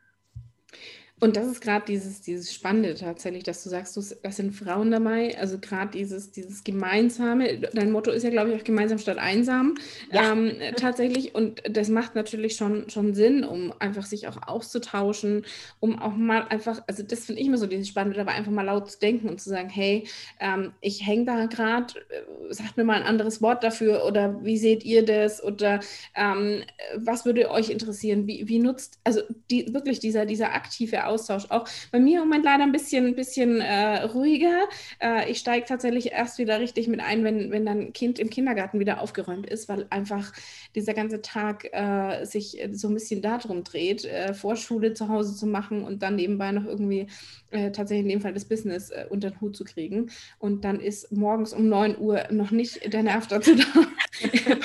Und 1.20 1.36
das 1.36 1.46
ist 1.46 1.60
gerade 1.60 1.84
dieses, 1.86 2.22
dieses 2.22 2.52
Spannende 2.52 2.94
tatsächlich, 2.94 3.44
dass 3.44 3.62
du 3.62 3.68
sagst, 3.68 3.96
das 4.22 4.36
sind 4.36 4.52
Frauen 4.52 4.90
dabei, 4.90 5.36
also 5.38 5.58
gerade 5.58 5.90
dieses, 5.90 6.32
dieses 6.32 6.64
Gemeinsame, 6.64 7.58
dein 7.58 7.92
Motto 7.92 8.10
ist 8.10 8.22
ja, 8.22 8.30
glaube 8.30 8.50
ich, 8.50 8.58
auch 8.58 8.64
gemeinsam 8.64 8.98
statt 8.98 9.18
einsam. 9.18 9.74
Ja. 10.10 10.32
ähm, 10.32 10.52
tatsächlich. 10.76 11.34
Und 11.34 11.62
das 11.68 11.90
macht 11.90 12.14
natürlich 12.14 12.56
schon, 12.56 12.88
schon 12.88 13.14
Sinn, 13.14 13.44
um 13.44 13.74
einfach 13.78 14.06
sich 14.06 14.28
auch 14.28 14.48
auszutauschen, 14.48 15.44
um 15.78 15.98
auch 15.98 16.16
mal 16.16 16.46
einfach, 16.48 16.82
also 16.86 17.02
das 17.02 17.26
finde 17.26 17.42
ich 17.42 17.48
immer 17.48 17.58
so 17.58 17.66
dieses 17.66 17.88
Spannende, 17.88 18.18
aber 18.18 18.32
einfach 18.32 18.52
mal 18.52 18.62
laut 18.62 18.90
zu 18.90 18.98
denken 18.98 19.28
und 19.28 19.40
zu 19.40 19.50
sagen, 19.50 19.68
hey, 19.68 20.04
ähm, 20.40 20.72
ich 20.80 21.06
hänge 21.06 21.26
da 21.26 21.46
gerade, 21.46 21.94
äh, 22.08 22.54
sagt 22.54 22.78
mir 22.78 22.84
mal 22.84 22.96
ein 22.96 23.06
anderes 23.06 23.42
Wort 23.42 23.62
dafür 23.62 24.06
oder 24.06 24.42
wie 24.42 24.56
seht 24.56 24.84
ihr 24.84 25.04
das? 25.04 25.44
Oder 25.44 25.80
ähm, 26.14 26.62
was 26.96 27.26
würde 27.26 27.50
euch 27.50 27.68
interessieren, 27.68 28.26
wie, 28.26 28.48
wie 28.48 28.58
nutzt, 28.58 28.98
also 29.04 29.20
die, 29.50 29.74
wirklich 29.74 30.00
dieser, 30.00 30.24
dieser 30.24 30.54
aktive 30.54 31.04
Austausch 31.04 31.09
auch. 31.50 31.66
Bei 31.90 31.98
mir 31.98 32.22
im 32.22 32.28
Moment 32.28 32.44
leider 32.44 32.62
ein 32.62 32.72
bisschen, 32.72 33.14
bisschen 33.14 33.60
äh, 33.60 34.02
ruhiger. 34.04 34.68
Äh, 35.00 35.30
ich 35.30 35.38
steige 35.38 35.66
tatsächlich 35.66 36.12
erst 36.12 36.38
wieder 36.38 36.60
richtig 36.60 36.88
mit 36.88 37.00
ein, 37.00 37.24
wenn, 37.24 37.50
wenn 37.50 37.66
dann 37.66 37.92
Kind 37.92 38.18
im 38.18 38.30
Kindergarten 38.30 38.80
wieder 38.80 39.00
aufgeräumt 39.00 39.48
ist, 39.48 39.68
weil 39.68 39.86
einfach 39.90 40.32
dieser 40.74 40.94
ganze 40.94 41.22
Tag 41.22 41.68
äh, 41.72 42.24
sich 42.24 42.58
so 42.72 42.88
ein 42.88 42.94
bisschen 42.94 43.22
darum 43.22 43.64
dreht, 43.64 44.04
äh, 44.04 44.34
Vorschule 44.34 44.94
zu 44.94 45.08
Hause 45.08 45.34
zu 45.34 45.46
machen 45.46 45.84
und 45.84 46.02
dann 46.02 46.16
nebenbei 46.16 46.52
noch 46.52 46.64
irgendwie 46.64 47.06
äh, 47.50 47.70
tatsächlich 47.70 48.04
in 48.04 48.10
dem 48.10 48.20
Fall 48.20 48.32
das 48.32 48.44
Business 48.44 48.90
äh, 48.90 49.06
unter 49.08 49.30
den 49.30 49.40
Hut 49.40 49.56
zu 49.56 49.64
kriegen. 49.64 50.10
Und 50.38 50.64
dann 50.64 50.80
ist 50.80 51.12
morgens 51.12 51.52
um 51.52 51.68
9 51.68 51.98
Uhr 51.98 52.24
noch 52.30 52.50
nicht 52.50 52.92
der 52.92 53.02
Nerv 53.02 53.26
dazu 53.26 53.54
da, 53.54 53.64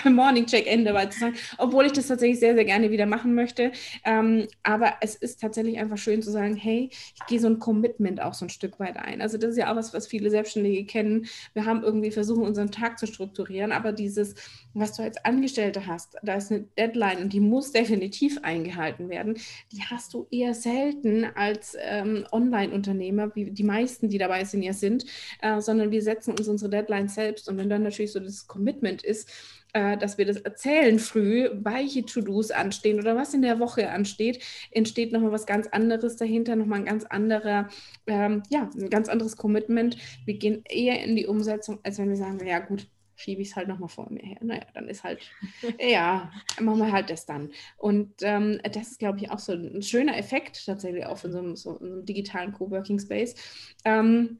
beim 0.03 0.15
Morning 0.15 0.45
Check 0.45 0.67
Ende 0.67 0.93
weil 0.93 1.11
zu 1.11 1.19
sagen, 1.19 1.35
obwohl 1.57 1.85
ich 1.85 1.91
das 1.91 2.07
tatsächlich 2.07 2.39
sehr, 2.39 2.55
sehr 2.55 2.65
gerne 2.65 2.91
wieder 2.91 3.05
machen 3.05 3.35
möchte. 3.35 3.71
Ähm, 4.03 4.47
aber 4.63 4.93
es 5.01 5.15
ist 5.15 5.41
tatsächlich 5.41 5.79
einfach 5.79 5.97
schön 5.97 6.21
zu 6.21 6.31
sagen, 6.31 6.55
hey, 6.55 6.89
ich 6.91 7.25
gehe 7.27 7.39
so 7.39 7.47
ein 7.47 7.59
Commitment 7.59 8.21
auch 8.21 8.33
so 8.33 8.45
ein 8.45 8.49
Stück 8.49 8.79
weit 8.79 8.97
ein. 8.97 9.21
Also 9.21 9.37
das 9.37 9.51
ist 9.51 9.57
ja 9.57 9.71
auch 9.71 9.75
was, 9.75 9.93
was 9.93 10.07
viele 10.07 10.29
Selbstständige 10.29 10.85
kennen. 10.85 11.27
Wir 11.53 11.65
haben 11.65 11.83
irgendwie 11.83 12.11
versucht, 12.11 12.41
unseren 12.41 12.71
Tag 12.71 12.99
zu 12.99 13.07
strukturieren, 13.07 13.71
aber 13.71 13.91
dieses, 13.91 14.35
was 14.75 14.93
du 14.93 15.03
als 15.03 15.23
Angestellte 15.23 15.87
hast, 15.87 16.17
da 16.21 16.35
ist 16.35 16.51
eine 16.51 16.65
Deadline 16.77 17.19
und 17.19 17.33
die 17.33 17.39
muss 17.39 17.71
definitiv 17.71 18.39
eingehalten 18.43 19.09
werden, 19.09 19.37
die 19.71 19.81
hast 19.81 20.13
du 20.13 20.27
eher 20.29 20.53
selten 20.53 21.23
als 21.23 21.75
ähm, 21.79 22.27
Online-Unternehmer, 22.31 23.33
wie 23.35 23.51
die 23.51 23.63
meisten, 23.63 24.09
die 24.09 24.17
dabei 24.17 24.43
sind, 24.43 24.61
ja 24.61 24.73
sind, 24.73 25.05
äh, 25.41 25.61
sondern 25.61 25.91
wir 25.91 26.01
setzen 26.01 26.31
uns 26.31 26.47
unsere 26.47 26.69
Deadline 26.69 27.07
selbst 27.07 27.49
und 27.49 27.57
wenn 27.57 27.69
dann 27.69 27.83
natürlich 27.83 28.11
so 28.11 28.19
das 28.19 28.47
Commitment 28.47 29.01
ist, 29.01 29.29
äh, 29.75 29.97
dass 29.97 30.17
wir 30.17 30.25
das 30.25 30.37
erzählen 30.37 30.99
früh, 30.99 31.49
welche 31.53 32.05
To-Dos 32.05 32.51
anstehen 32.51 32.97
oder 32.97 33.15
was 33.17 33.33
in 33.33 33.41
der 33.41 33.59
Woche 33.59 33.89
ansteht, 33.89 34.41
entsteht 34.71 35.11
nochmal 35.11 35.33
was 35.33 35.45
ganz 35.45 35.67
anderes 35.67 36.15
dahinter, 36.15 36.55
nochmal 36.55 36.79
ein 36.79 36.85
ganz 36.85 37.03
anderer, 37.03 37.67
ähm, 38.07 38.43
ja, 38.49 38.69
ein 38.73 38.89
ganz 38.89 39.09
anderes 39.09 39.35
Commitment. 39.35 39.97
Wir 40.25 40.37
gehen 40.37 40.63
eher 40.63 41.03
in 41.03 41.17
die 41.17 41.27
Umsetzung, 41.27 41.79
als 41.83 41.97
wenn 41.97 42.07
wir 42.09 42.15
sagen, 42.15 42.39
ja 42.47 42.59
gut, 42.59 42.87
schiebe 43.15 43.41
ich 43.41 43.49
es 43.49 43.55
halt 43.55 43.67
nochmal 43.67 43.89
vor 43.89 44.09
mir 44.11 44.21
her. 44.23 44.37
Naja, 44.41 44.65
dann 44.73 44.87
ist 44.87 45.03
halt, 45.03 45.21
ja, 45.79 46.31
machen 46.61 46.79
wir 46.79 46.91
halt 46.91 47.09
das 47.09 47.25
dann. 47.25 47.51
Und 47.77 48.13
ähm, 48.21 48.59
das 48.71 48.91
ist, 48.91 48.99
glaube 48.99 49.19
ich, 49.19 49.31
auch 49.31 49.39
so 49.39 49.53
ein 49.53 49.81
schöner 49.81 50.17
Effekt 50.17 50.65
tatsächlich 50.65 51.05
auch 51.05 51.23
in 51.23 51.31
so 51.31 51.39
einem, 51.39 51.55
so 51.55 51.79
digitalen 52.03 52.51
Coworking 52.53 52.99
Space. 52.99 53.35
Ähm, 53.83 54.39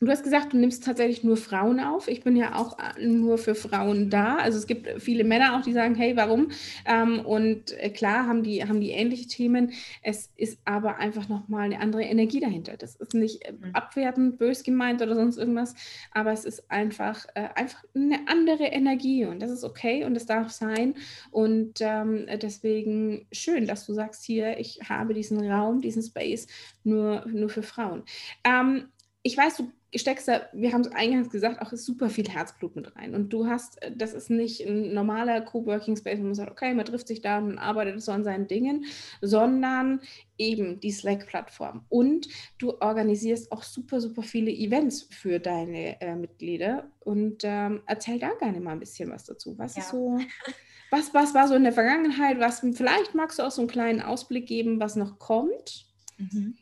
Du 0.00 0.10
hast 0.10 0.24
gesagt, 0.24 0.52
du 0.52 0.58
nimmst 0.58 0.84
tatsächlich 0.84 1.22
nur 1.22 1.36
Frauen 1.36 1.78
auf. 1.78 2.08
Ich 2.08 2.22
bin 2.22 2.36
ja 2.36 2.56
auch 2.56 2.78
äh, 2.78 3.06
nur 3.06 3.38
für 3.38 3.54
Frauen 3.54 4.10
da. 4.10 4.36
Also 4.36 4.58
es 4.58 4.66
gibt 4.66 5.00
viele 5.00 5.24
Männer 5.24 5.56
auch, 5.56 5.62
die 5.62 5.72
sagen, 5.72 5.94
hey, 5.94 6.16
warum? 6.16 6.50
Ähm, 6.84 7.20
und 7.20 7.72
äh, 7.78 7.90
klar 7.90 8.26
haben 8.26 8.42
die, 8.42 8.62
haben 8.64 8.80
die 8.80 8.90
ähnliche 8.90 9.28
Themen. 9.28 9.72
Es 10.02 10.30
ist 10.36 10.58
aber 10.64 10.96
einfach 10.98 11.28
nochmal 11.28 11.66
eine 11.66 11.80
andere 11.80 12.02
Energie 12.02 12.40
dahinter. 12.40 12.76
Das 12.76 12.96
ist 12.96 13.14
nicht 13.14 13.44
äh, 13.44 13.52
mhm. 13.52 13.70
abwertend, 13.72 14.36
bös 14.36 14.64
gemeint 14.64 15.00
oder 15.00 15.14
sonst 15.14 15.38
irgendwas, 15.38 15.74
aber 16.10 16.32
es 16.32 16.44
ist 16.44 16.70
einfach, 16.70 17.26
einfach 17.54 17.82
eine 17.94 18.26
andere 18.26 18.64
Energie 18.64 19.24
und 19.24 19.40
das 19.40 19.50
ist 19.50 19.64
okay 19.64 20.04
und 20.04 20.16
es 20.16 20.26
darf 20.26 20.50
sein. 20.50 20.94
Und 21.30 21.80
ähm, 21.80 22.26
deswegen 22.42 23.26
schön, 23.32 23.66
dass 23.66 23.86
du 23.86 23.94
sagst 23.94 24.24
hier, 24.24 24.58
ich 24.58 24.80
habe 24.88 25.14
diesen 25.14 25.48
Raum, 25.50 25.80
diesen 25.80 26.02
Space 26.02 26.46
nur, 26.82 27.24
nur 27.26 27.48
für 27.48 27.62
Frauen. 27.62 28.02
Ähm, 28.44 28.88
ich 29.22 29.36
weiß, 29.36 29.56
du 29.56 29.72
steckst 30.00 30.26
da, 30.26 30.42
wir 30.52 30.72
haben 30.72 30.80
es 30.80 30.92
eingangs 30.92 31.30
gesagt, 31.30 31.62
auch 31.62 31.70
super 31.72 32.10
viel 32.10 32.28
Herzblut 32.28 32.74
mit 32.74 32.96
rein. 32.96 33.14
Und 33.14 33.32
du 33.32 33.46
hast, 33.46 33.80
äh, 33.82 33.92
das 33.94 34.12
ist 34.12 34.30
nicht 34.30 34.60
ein 34.66 34.92
normaler 34.92 35.40
Coworking 35.40 35.96
Space, 35.96 36.18
wo 36.18 36.24
man 36.24 36.34
sagt, 36.34 36.50
okay, 36.50 36.74
man 36.74 36.84
trifft 36.84 37.08
sich 37.08 37.20
da 37.20 37.38
und 37.38 37.58
arbeitet 37.58 38.02
so 38.02 38.12
an 38.12 38.24
seinen 38.24 38.48
Dingen, 38.48 38.86
sondern 39.20 40.00
eben 40.36 40.80
die 40.80 40.90
Slack-Plattform. 40.90 41.84
Und 41.88 42.28
du 42.58 42.80
organisierst 42.80 43.52
auch 43.52 43.62
super, 43.62 44.00
super 44.00 44.22
viele 44.22 44.50
Events 44.50 45.02
für 45.10 45.38
deine 45.38 46.00
äh, 46.00 46.16
Mitglieder. 46.16 46.90
Und 47.00 47.42
ähm, 47.44 47.82
erzähl 47.86 48.18
da 48.18 48.30
gerne 48.34 48.60
mal 48.60 48.72
ein 48.72 48.80
bisschen 48.80 49.10
was 49.10 49.24
dazu. 49.24 49.56
Was 49.58 49.76
ja. 49.76 49.82
ist 49.82 49.90
so, 49.90 50.18
was, 50.90 51.14
was 51.14 51.34
war 51.34 51.46
so 51.46 51.54
in 51.54 51.64
der 51.64 51.72
Vergangenheit? 51.72 52.40
Was, 52.40 52.60
vielleicht 52.60 53.14
magst 53.14 53.38
du 53.38 53.44
auch 53.44 53.52
so 53.52 53.62
einen 53.62 53.70
kleinen 53.70 54.02
Ausblick 54.02 54.46
geben, 54.46 54.80
was 54.80 54.96
noch 54.96 55.18
kommt? 55.18 55.86
Mhm. 56.18 56.56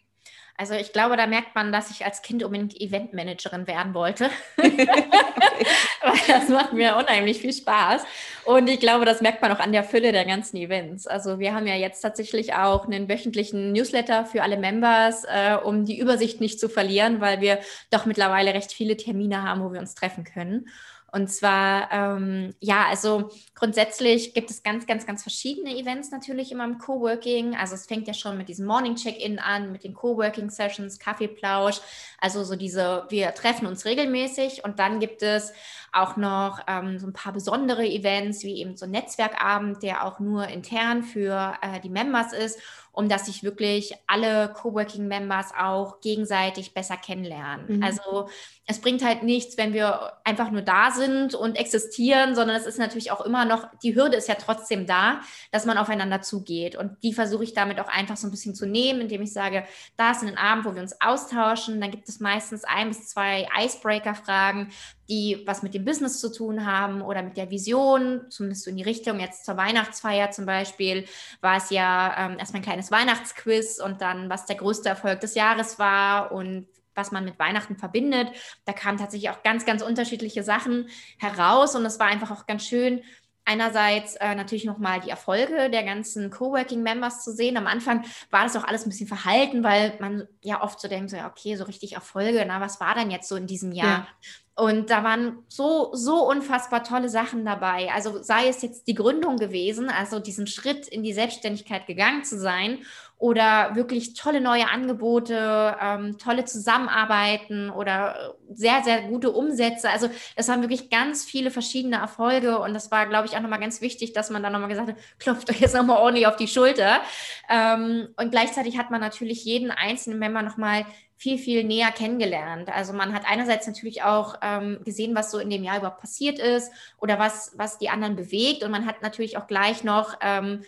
Also 0.62 0.74
ich 0.74 0.92
glaube, 0.92 1.16
da 1.16 1.26
merkt 1.26 1.56
man, 1.56 1.72
dass 1.72 1.90
ich 1.90 2.04
als 2.04 2.22
Kind 2.22 2.44
unbedingt 2.44 2.80
Eventmanagerin 2.80 3.66
werden 3.66 3.94
wollte. 3.94 4.30
Weil 4.56 6.20
das 6.28 6.48
macht 6.50 6.72
mir 6.72 6.94
unheimlich 6.94 7.38
viel 7.38 7.52
Spaß. 7.52 8.04
Und 8.44 8.68
ich 8.68 8.78
glaube, 8.78 9.04
das 9.04 9.22
merkt 9.22 9.42
man 9.42 9.50
auch 9.50 9.58
an 9.58 9.72
der 9.72 9.82
Fülle 9.82 10.12
der 10.12 10.24
ganzen 10.24 10.56
Events. 10.58 11.08
Also 11.08 11.40
wir 11.40 11.52
haben 11.52 11.66
ja 11.66 11.74
jetzt 11.74 12.00
tatsächlich 12.00 12.54
auch 12.54 12.86
einen 12.86 13.08
wöchentlichen 13.08 13.72
Newsletter 13.72 14.24
für 14.24 14.44
alle 14.44 14.56
Members, 14.56 15.24
äh, 15.24 15.56
um 15.56 15.84
die 15.84 15.98
Übersicht 15.98 16.40
nicht 16.40 16.60
zu 16.60 16.68
verlieren, 16.68 17.20
weil 17.20 17.40
wir 17.40 17.58
doch 17.90 18.06
mittlerweile 18.06 18.54
recht 18.54 18.72
viele 18.72 18.96
Termine 18.96 19.42
haben, 19.42 19.64
wo 19.64 19.72
wir 19.72 19.80
uns 19.80 19.96
treffen 19.96 20.22
können. 20.22 20.68
Und 21.14 21.28
zwar, 21.28 21.92
ähm, 21.92 22.54
ja, 22.58 22.86
also 22.88 23.30
grundsätzlich 23.54 24.32
gibt 24.32 24.50
es 24.50 24.62
ganz, 24.62 24.86
ganz, 24.86 25.04
ganz 25.04 25.20
verschiedene 25.20 25.76
Events 25.76 26.10
natürlich 26.10 26.50
immer 26.50 26.64
im 26.64 26.78
Coworking. 26.78 27.54
Also 27.54 27.74
es 27.74 27.84
fängt 27.84 28.08
ja 28.08 28.14
schon 28.14 28.38
mit 28.38 28.48
diesem 28.48 28.66
Morning 28.66 28.96
Check-in 28.96 29.38
an, 29.38 29.72
mit 29.72 29.84
den 29.84 29.92
Coworking 29.92 30.48
Sessions, 30.48 30.98
Kaffeeplausch. 30.98 31.80
Also 32.18 32.44
so 32.44 32.56
diese, 32.56 33.04
wir 33.10 33.34
treffen 33.34 33.66
uns 33.66 33.84
regelmäßig 33.84 34.64
und 34.64 34.78
dann 34.78 35.00
gibt 35.00 35.22
es 35.22 35.52
auch 35.92 36.16
noch 36.16 36.60
ähm, 36.66 36.98
so 36.98 37.06
ein 37.06 37.12
paar 37.12 37.32
besondere 37.32 37.86
Events, 37.86 38.42
wie 38.44 38.60
eben 38.60 38.76
so 38.76 38.86
ein 38.86 38.90
Netzwerkabend, 38.90 39.82
der 39.82 40.04
auch 40.04 40.20
nur 40.20 40.48
intern 40.48 41.02
für 41.02 41.54
äh, 41.60 41.80
die 41.80 41.90
Members 41.90 42.32
ist 42.32 42.58
um 42.92 43.08
dass 43.08 43.26
sich 43.26 43.42
wirklich 43.42 43.94
alle 44.06 44.52
Coworking-Members 44.52 45.52
auch 45.58 46.00
gegenseitig 46.02 46.74
besser 46.74 46.98
kennenlernen. 46.98 47.78
Mhm. 47.78 47.82
Also 47.82 48.28
es 48.66 48.80
bringt 48.80 49.02
halt 49.02 49.22
nichts, 49.22 49.56
wenn 49.56 49.72
wir 49.72 50.12
einfach 50.24 50.50
nur 50.50 50.60
da 50.60 50.90
sind 50.90 51.34
und 51.34 51.56
existieren, 51.56 52.34
sondern 52.34 52.54
es 52.54 52.66
ist 52.66 52.78
natürlich 52.78 53.10
auch 53.10 53.22
immer 53.22 53.46
noch, 53.46 53.66
die 53.82 53.96
Hürde 53.96 54.16
ist 54.16 54.28
ja 54.28 54.34
trotzdem 54.34 54.86
da, 54.86 55.20
dass 55.50 55.64
man 55.64 55.78
aufeinander 55.78 56.20
zugeht. 56.20 56.76
Und 56.76 57.02
die 57.02 57.14
versuche 57.14 57.44
ich 57.44 57.54
damit 57.54 57.80
auch 57.80 57.88
einfach 57.88 58.18
so 58.18 58.28
ein 58.28 58.30
bisschen 58.30 58.54
zu 58.54 58.66
nehmen, 58.66 59.00
indem 59.00 59.22
ich 59.22 59.32
sage, 59.32 59.64
da 59.96 60.10
ist 60.10 60.22
ein 60.22 60.36
Abend, 60.36 60.66
wo 60.66 60.74
wir 60.74 60.82
uns 60.82 61.00
austauschen. 61.00 61.80
Dann 61.80 61.90
gibt 61.90 62.08
es 62.08 62.20
meistens 62.20 62.62
ein 62.64 62.88
bis 62.88 63.08
zwei 63.08 63.48
Icebreaker-Fragen, 63.58 64.70
die 65.08 65.42
was 65.46 65.62
mit 65.62 65.74
dem 65.74 65.84
Business 65.84 66.20
zu 66.20 66.32
tun 66.32 66.66
haben 66.66 67.02
oder 67.02 67.22
mit 67.22 67.36
der 67.36 67.50
Vision, 67.50 68.22
zumindest 68.30 68.64
so 68.64 68.70
in 68.70 68.76
die 68.76 68.82
Richtung. 68.82 69.20
Jetzt 69.20 69.44
zur 69.44 69.56
Weihnachtsfeier 69.56 70.30
zum 70.30 70.46
Beispiel 70.46 71.06
war 71.40 71.56
es 71.56 71.70
ja 71.70 72.14
ähm, 72.18 72.38
erstmal 72.38 72.60
ein 72.60 72.64
kleines 72.64 72.90
Weihnachtsquiz 72.90 73.78
und 73.78 74.00
dann, 74.00 74.30
was 74.30 74.46
der 74.46 74.56
größte 74.56 74.88
Erfolg 74.88 75.20
des 75.20 75.34
Jahres 75.34 75.78
war 75.78 76.32
und 76.32 76.66
was 76.94 77.10
man 77.10 77.24
mit 77.24 77.38
Weihnachten 77.38 77.76
verbindet. 77.76 78.28
Da 78.64 78.72
kamen 78.72 78.98
tatsächlich 78.98 79.30
auch 79.30 79.42
ganz, 79.42 79.64
ganz 79.64 79.82
unterschiedliche 79.82 80.42
Sachen 80.42 80.88
heraus 81.18 81.74
und 81.74 81.84
es 81.86 81.98
war 81.98 82.06
einfach 82.06 82.30
auch 82.30 82.46
ganz 82.46 82.64
schön, 82.66 83.02
einerseits 83.44 84.14
äh, 84.16 84.34
natürlich 84.34 84.64
nochmal 84.64 85.00
die 85.00 85.10
Erfolge 85.10 85.68
der 85.70 85.82
ganzen 85.82 86.30
Coworking-Members 86.30 87.24
zu 87.24 87.32
sehen. 87.32 87.56
Am 87.56 87.66
Anfang 87.66 88.04
war 88.30 88.44
das 88.44 88.56
auch 88.56 88.64
alles 88.64 88.86
ein 88.86 88.90
bisschen 88.90 89.08
verhalten, 89.08 89.64
weil 89.64 89.94
man 90.00 90.28
ja 90.42 90.62
oft 90.62 90.80
so 90.80 90.88
denkt, 90.88 91.10
so, 91.10 91.16
okay, 91.18 91.56
so 91.56 91.64
richtig 91.64 91.94
Erfolge, 91.94 92.44
na, 92.46 92.60
was 92.60 92.80
war 92.80 92.94
denn 92.94 93.10
jetzt 93.10 93.28
so 93.28 93.36
in 93.36 93.46
diesem 93.46 93.72
Jahr? 93.72 94.00
Ja. 94.00 94.06
Und 94.54 94.90
da 94.90 95.02
waren 95.02 95.38
so, 95.48 95.90
so 95.94 96.28
unfassbar 96.28 96.84
tolle 96.84 97.08
Sachen 97.08 97.44
dabei. 97.46 97.90
Also 97.94 98.22
sei 98.22 98.48
es 98.48 98.60
jetzt 98.60 98.86
die 98.86 98.94
Gründung 98.94 99.38
gewesen, 99.38 99.88
also 99.88 100.18
diesen 100.18 100.46
Schritt 100.46 100.88
in 100.88 101.02
die 101.02 101.14
Selbstständigkeit 101.14 101.86
gegangen 101.86 102.22
zu 102.24 102.38
sein 102.38 102.80
oder 103.16 103.76
wirklich 103.76 104.14
tolle 104.14 104.42
neue 104.42 104.68
Angebote, 104.68 105.76
ähm, 105.80 106.18
tolle 106.18 106.44
Zusammenarbeiten 106.44 107.70
oder 107.70 108.34
sehr, 108.50 108.82
sehr 108.82 109.02
gute 109.02 109.30
Umsätze. 109.30 109.88
Also 109.88 110.10
es 110.36 110.48
waren 110.48 110.60
wirklich 110.60 110.90
ganz 110.90 111.24
viele 111.24 111.50
verschiedene 111.50 111.96
Erfolge 111.96 112.58
und 112.58 112.74
das 112.74 112.90
war, 112.90 113.06
glaube 113.06 113.28
ich, 113.28 113.36
auch 113.36 113.40
nochmal 113.40 113.60
ganz 113.60 113.80
wichtig, 113.80 114.12
dass 114.12 114.28
man 114.28 114.42
da 114.42 114.50
nochmal 114.50 114.68
gesagt 114.68 114.88
hat, 114.88 114.96
klopft 115.18 115.48
euch 115.48 115.60
jetzt 115.60 115.74
nochmal 115.74 115.98
ordentlich 115.98 116.26
auf 116.26 116.36
die 116.36 116.48
Schulter. 116.48 117.00
Ähm, 117.48 118.08
und 118.16 118.32
gleichzeitig 118.32 118.76
hat 118.76 118.90
man 118.90 119.00
natürlich 119.00 119.44
jeden 119.44 119.70
einzelnen 119.70 120.18
Member 120.18 120.42
nochmal 120.42 120.84
viel, 121.22 121.38
viel 121.38 121.62
näher 121.62 121.92
kennengelernt. 121.92 122.68
Also 122.68 122.92
man 122.92 123.12
hat 123.14 123.22
einerseits 123.30 123.68
natürlich 123.68 124.02
auch 124.02 124.34
ähm, 124.42 124.80
gesehen, 124.84 125.14
was 125.14 125.30
so 125.30 125.38
in 125.38 125.50
dem 125.50 125.62
Jahr 125.62 125.78
überhaupt 125.78 126.00
passiert 126.00 126.40
ist 126.40 126.72
oder 126.98 127.20
was, 127.20 127.52
was 127.56 127.78
die 127.78 127.90
anderen 127.90 128.16
bewegt. 128.16 128.64
Und 128.64 128.72
man 128.72 128.86
hat 128.86 129.02
natürlich 129.02 129.36
auch 129.36 129.46
gleich 129.46 129.84
noch 129.84 130.16
ähm, 130.20 130.64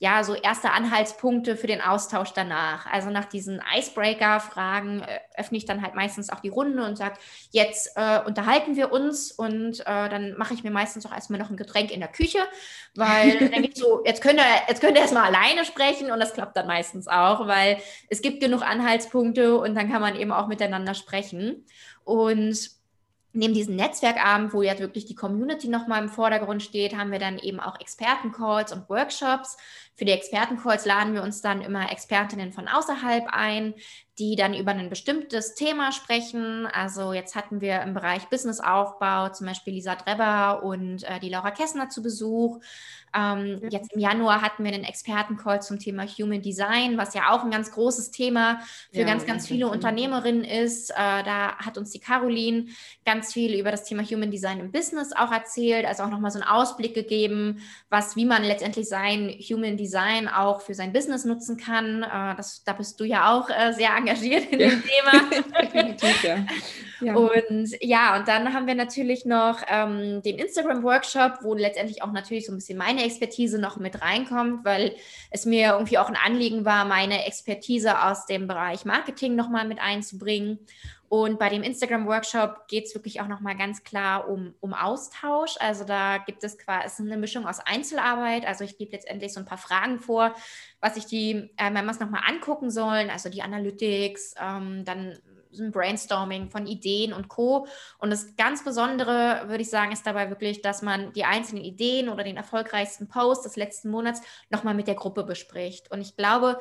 ja, 0.00 0.22
so 0.22 0.34
erste 0.34 0.70
Anhaltspunkte 0.70 1.56
für 1.56 1.66
den 1.66 1.80
Austausch 1.80 2.32
danach. 2.32 2.86
Also 2.86 3.10
nach 3.10 3.24
diesen 3.24 3.60
Icebreaker-Fragen 3.76 5.02
äh, 5.02 5.18
öffne 5.36 5.58
ich 5.58 5.64
dann 5.64 5.82
halt 5.82 5.96
meistens 5.96 6.30
auch 6.30 6.38
die 6.38 6.50
Runde 6.50 6.84
und 6.84 6.96
sage, 6.96 7.16
jetzt 7.50 7.96
äh, 7.96 8.20
unterhalten 8.24 8.76
wir 8.76 8.92
uns 8.92 9.32
und 9.32 9.80
äh, 9.80 10.08
dann 10.08 10.36
mache 10.38 10.54
ich 10.54 10.62
mir 10.62 10.70
meistens 10.70 11.04
auch 11.04 11.12
erstmal 11.12 11.40
noch 11.40 11.50
ein 11.50 11.56
Getränk 11.56 11.90
in 11.90 11.98
der 11.98 12.10
Küche, 12.10 12.38
weil 12.94 13.38
dann 13.40 13.50
denke 13.50 13.70
ich 13.70 13.76
so, 13.76 14.02
jetzt 14.06 14.22
könnt 14.22 14.38
ihr, 14.38 14.46
jetzt 14.68 14.80
könnt 14.80 14.96
ihr 14.96 15.02
erstmal 15.02 15.34
alleine 15.34 15.64
sprechen 15.64 16.12
und 16.12 16.20
das 16.20 16.32
klappt 16.32 16.56
dann 16.56 16.68
meistens 16.68 17.08
auch, 17.08 17.48
weil 17.48 17.78
es 18.08 18.22
gibt 18.22 18.40
genug 18.40 18.62
Anhaltspunkte 18.62 19.58
und 19.58 19.74
dann 19.74 19.90
kann 19.90 20.00
man 20.00 20.14
eben 20.14 20.30
auch 20.30 20.46
miteinander 20.46 20.94
sprechen. 20.94 21.66
Und 22.04 22.77
neben 23.32 23.54
diesem 23.54 23.76
Netzwerkabend, 23.76 24.52
wo 24.52 24.62
ja 24.62 24.78
wirklich 24.78 25.04
die 25.04 25.14
Community 25.14 25.68
nochmal 25.68 26.02
im 26.02 26.08
Vordergrund 26.08 26.62
steht, 26.62 26.96
haben 26.96 27.12
wir 27.12 27.18
dann 27.18 27.38
eben 27.38 27.60
auch 27.60 27.78
Expertencalls 27.80 28.72
und 28.72 28.88
Workshops. 28.88 29.56
Für 29.94 30.04
die 30.04 30.12
Expertencalls 30.12 30.86
laden 30.86 31.12
wir 31.12 31.22
uns 31.22 31.42
dann 31.42 31.60
immer 31.60 31.90
Expertinnen 31.90 32.52
von 32.52 32.68
außerhalb 32.68 33.26
ein, 33.30 33.74
die 34.18 34.36
dann 34.36 34.54
über 34.54 34.72
ein 34.72 34.90
bestimmtes 34.90 35.54
Thema 35.54 35.92
sprechen. 35.92 36.66
Also 36.66 37.12
jetzt 37.12 37.34
hatten 37.34 37.60
wir 37.60 37.82
im 37.82 37.94
Bereich 37.94 38.28
Businessaufbau 38.28 39.30
zum 39.30 39.46
Beispiel 39.46 39.74
Lisa 39.74 39.94
Drebber 39.94 40.62
und 40.64 41.04
äh, 41.04 41.20
die 41.20 41.28
Laura 41.28 41.50
Kessner 41.50 41.88
zu 41.88 42.02
Besuch. 42.02 42.60
Ähm, 43.14 43.60
ja. 43.62 43.68
Jetzt 43.70 43.92
im 43.92 44.00
Januar 44.00 44.42
hatten 44.42 44.64
wir 44.64 44.72
einen 44.72 44.84
Expertencall 44.84 45.62
zum 45.62 45.78
Thema 45.78 46.04
Human 46.06 46.42
Design, 46.42 46.98
was 46.98 47.14
ja 47.14 47.30
auch 47.30 47.44
ein 47.44 47.50
ganz 47.50 47.70
großes 47.72 48.10
Thema 48.10 48.60
für 48.92 49.00
ja, 49.00 49.06
ganz, 49.06 49.24
ganz 49.24 49.46
viele 49.46 49.68
Unternehmerinnen 49.68 50.44
ist. 50.44 50.90
Äh, 50.90 50.94
da 50.94 51.56
hat 51.56 51.78
uns 51.78 51.90
die 51.90 52.00
Caroline 52.00 52.66
ganz 53.04 53.27
viel 53.32 53.58
über 53.58 53.70
das 53.70 53.84
Thema 53.84 54.02
Human 54.02 54.30
Design 54.30 54.60
im 54.60 54.72
Business 54.72 55.12
auch 55.12 55.32
erzählt, 55.32 55.86
also 55.86 56.02
auch 56.02 56.10
nochmal 56.10 56.30
so 56.30 56.40
einen 56.40 56.48
Ausblick 56.48 56.94
gegeben, 56.94 57.60
was, 57.90 58.16
wie 58.16 58.24
man 58.24 58.44
letztendlich 58.44 58.88
sein 58.88 59.28
Human 59.50 59.76
Design 59.76 60.28
auch 60.28 60.60
für 60.60 60.74
sein 60.74 60.92
Business 60.92 61.24
nutzen 61.24 61.56
kann. 61.56 62.02
Äh, 62.02 62.36
das, 62.36 62.64
da 62.64 62.72
bist 62.72 62.98
du 63.00 63.04
ja 63.04 63.32
auch 63.32 63.48
äh, 63.50 63.72
sehr 63.72 63.90
engagiert 63.96 64.52
in 64.52 64.60
ja. 64.60 64.68
dem 64.68 64.82
Thema. 64.82 65.42
Definitiv, 65.62 66.24
ja. 66.24 66.46
Ja. 67.00 67.14
Und 67.14 67.76
ja, 67.80 68.16
und 68.16 68.26
dann 68.26 68.52
haben 68.52 68.66
wir 68.66 68.74
natürlich 68.74 69.24
noch 69.24 69.60
ähm, 69.68 70.20
den 70.22 70.38
Instagram-Workshop, 70.38 71.38
wo 71.42 71.54
letztendlich 71.54 72.02
auch 72.02 72.12
natürlich 72.12 72.46
so 72.46 72.52
ein 72.52 72.56
bisschen 72.56 72.78
meine 72.78 73.04
Expertise 73.04 73.58
noch 73.58 73.76
mit 73.76 74.02
reinkommt, 74.02 74.64
weil 74.64 74.96
es 75.30 75.46
mir 75.46 75.72
irgendwie 75.72 75.98
auch 75.98 76.08
ein 76.08 76.16
Anliegen 76.16 76.64
war, 76.64 76.84
meine 76.84 77.24
Expertise 77.26 78.02
aus 78.02 78.26
dem 78.26 78.48
Bereich 78.48 78.84
Marketing 78.84 79.36
nochmal 79.36 79.66
mit 79.66 79.78
einzubringen. 79.78 80.58
Und 81.08 81.38
bei 81.38 81.48
dem 81.48 81.62
Instagram-Workshop 81.62 82.68
geht 82.68 82.86
es 82.86 82.94
wirklich 82.94 83.20
auch 83.20 83.28
nochmal 83.28 83.56
ganz 83.56 83.82
klar 83.82 84.28
um, 84.28 84.54
um 84.60 84.74
Austausch. 84.74 85.56
Also 85.58 85.84
da 85.84 86.18
gibt 86.18 86.44
es 86.44 86.58
quasi 86.58 87.02
eine 87.02 87.16
Mischung 87.16 87.46
aus 87.46 87.60
Einzelarbeit. 87.60 88.46
Also 88.46 88.64
ich 88.64 88.76
gebe 88.76 88.92
letztendlich 88.92 89.32
so 89.32 89.40
ein 89.40 89.46
paar 89.46 89.58
Fragen 89.58 89.98
vor, 89.98 90.34
was 90.80 90.94
sich 90.94 91.06
die 91.06 91.50
äh, 91.56 91.70
Members 91.70 92.00
nochmal 92.00 92.22
angucken 92.26 92.70
sollen. 92.70 93.10
Also 93.10 93.30
die 93.30 93.42
Analytics, 93.42 94.34
ähm, 94.40 94.84
dann 94.84 95.18
ein 95.58 95.72
Brainstorming 95.72 96.50
von 96.50 96.66
Ideen 96.66 97.12
und 97.12 97.28
Co. 97.28 97.66
Und 97.98 98.10
das 98.10 98.36
ganz 98.36 98.64
Besondere, 98.64 99.44
würde 99.46 99.62
ich 99.62 99.70
sagen, 99.70 99.92
ist 99.92 100.06
dabei 100.06 100.28
wirklich, 100.30 100.62
dass 100.62 100.82
man 100.82 101.12
die 101.12 101.24
einzelnen 101.24 101.64
Ideen 101.64 102.08
oder 102.08 102.24
den 102.24 102.36
erfolgreichsten 102.36 103.08
Post 103.08 103.44
des 103.44 103.56
letzten 103.56 103.90
Monats 103.90 104.20
nochmal 104.50 104.74
mit 104.74 104.86
der 104.86 104.94
Gruppe 104.94 105.24
bespricht. 105.24 105.90
Und 105.90 106.00
ich 106.00 106.16
glaube, 106.16 106.58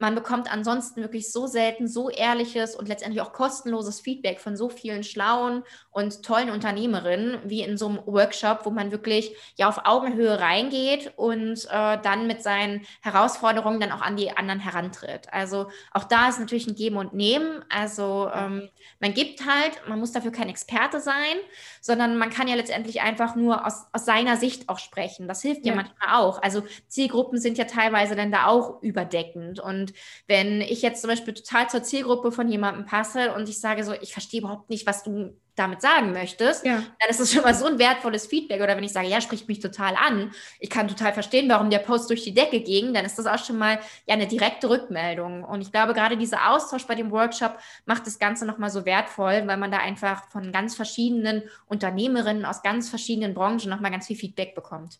man 0.00 0.14
bekommt 0.14 0.52
ansonsten 0.52 1.02
wirklich 1.02 1.30
so 1.30 1.46
selten 1.46 1.86
so 1.86 2.10
ehrliches 2.10 2.74
und 2.74 2.88
letztendlich 2.88 3.22
auch 3.22 3.32
kostenloses 3.32 4.00
Feedback 4.00 4.40
von 4.40 4.56
so 4.56 4.68
vielen 4.70 5.04
schlauen 5.04 5.62
und 5.90 6.22
tollen 6.22 6.50
Unternehmerinnen 6.50 7.38
wie 7.44 7.62
in 7.62 7.76
so 7.76 7.88
einem 7.88 8.00
Workshop, 8.06 8.60
wo 8.64 8.70
man 8.70 8.92
wirklich 8.92 9.34
ja 9.56 9.68
auf 9.68 9.80
Augenhöhe 9.84 10.38
reingeht 10.38 11.12
und 11.16 11.64
äh, 11.70 11.98
dann 12.02 12.26
mit 12.26 12.42
seinen 12.42 12.82
Herausforderungen 13.00 13.80
dann 13.80 13.92
auch 13.92 14.00
an 14.00 14.16
die 14.16 14.30
anderen 14.30 14.60
herantritt. 14.60 15.32
Also 15.32 15.68
auch 15.92 16.04
da 16.04 16.28
ist 16.28 16.38
natürlich 16.38 16.66
ein 16.66 16.76
Geben 16.76 16.96
und 16.96 17.12
Nehmen. 17.12 17.64
Also 17.68 18.30
ähm, 18.32 18.68
man 19.00 19.14
gibt 19.14 19.44
halt, 19.46 19.82
man 19.88 19.98
muss 19.98 20.12
dafür 20.12 20.30
kein 20.30 20.48
Experte 20.48 21.00
sein, 21.00 21.36
sondern 21.80 22.16
man 22.18 22.30
kann 22.30 22.46
ja 22.46 22.54
letztendlich 22.54 23.00
einfach 23.00 23.34
nur 23.34 23.66
aus, 23.66 23.86
aus 23.92 24.04
seiner 24.04 24.36
Sicht 24.36 24.68
auch 24.68 24.78
sprechen. 24.78 25.26
Das 25.26 25.42
hilft 25.42 25.66
ja. 25.66 25.72
ja 25.72 25.76
manchmal 25.76 26.20
auch. 26.20 26.40
Also 26.42 26.62
Zielgruppen 26.86 27.38
sind 27.40 27.58
ja 27.58 27.64
teilweise 27.64 28.14
dann 28.14 28.30
da 28.30 28.46
auch 28.46 28.80
überdeckend 28.82 29.58
und 29.58 29.92
wenn 30.26 30.60
ich 30.60 30.82
jetzt 30.82 31.00
zum 31.00 31.10
Beispiel 31.10 31.34
total 31.34 31.68
zur 31.68 31.82
Zielgruppe 31.82 32.30
von 32.30 32.48
jemandem 32.48 32.86
passe 32.86 33.34
und 33.34 33.48
ich 33.48 33.60
sage 33.60 33.84
so, 33.84 33.92
ich 33.92 34.12
verstehe 34.12 34.40
überhaupt 34.40 34.70
nicht, 34.70 34.86
was 34.86 35.02
du 35.02 35.34
damit 35.56 35.82
sagen 35.82 36.12
möchtest, 36.12 36.64
ja. 36.64 36.82
dann 36.98 37.10
ist 37.10 37.20
das 37.20 37.32
schon 37.32 37.42
mal 37.42 37.54
so 37.54 37.66
ein 37.66 37.78
wertvolles 37.78 38.26
Feedback. 38.26 38.60
Oder 38.60 38.76
wenn 38.76 38.84
ich 38.84 38.92
sage, 38.92 39.08
ja, 39.08 39.20
spricht 39.20 39.48
mich 39.48 39.60
total 39.60 39.94
an, 39.96 40.32
ich 40.58 40.70
kann 40.70 40.88
total 40.88 41.12
verstehen, 41.12 41.48
warum 41.48 41.70
der 41.70 41.78
Post 41.78 42.10
durch 42.10 42.24
die 42.24 42.34
Decke 42.34 42.60
ging, 42.60 42.94
dann 42.94 43.04
ist 43.04 43.18
das 43.18 43.26
auch 43.26 43.44
schon 43.44 43.58
mal 43.58 43.78
ja 44.06 44.14
eine 44.14 44.26
direkte 44.26 44.70
Rückmeldung. 44.70 45.44
Und 45.44 45.60
ich 45.60 45.72
glaube, 45.72 45.94
gerade 45.94 46.16
dieser 46.16 46.50
Austausch 46.50 46.86
bei 46.86 46.94
dem 46.94 47.10
Workshop 47.10 47.58
macht 47.86 48.06
das 48.06 48.18
Ganze 48.18 48.46
nochmal 48.46 48.70
so 48.70 48.84
wertvoll, 48.84 49.42
weil 49.46 49.56
man 49.56 49.70
da 49.70 49.78
einfach 49.78 50.28
von 50.28 50.52
ganz 50.52 50.74
verschiedenen 50.74 51.42
Unternehmerinnen 51.66 52.44
aus 52.44 52.62
ganz 52.62 52.88
verschiedenen 52.88 53.34
Branchen 53.34 53.68
nochmal 53.68 53.90
ganz 53.90 54.06
viel 54.06 54.16
Feedback 54.16 54.54
bekommt. 54.54 54.98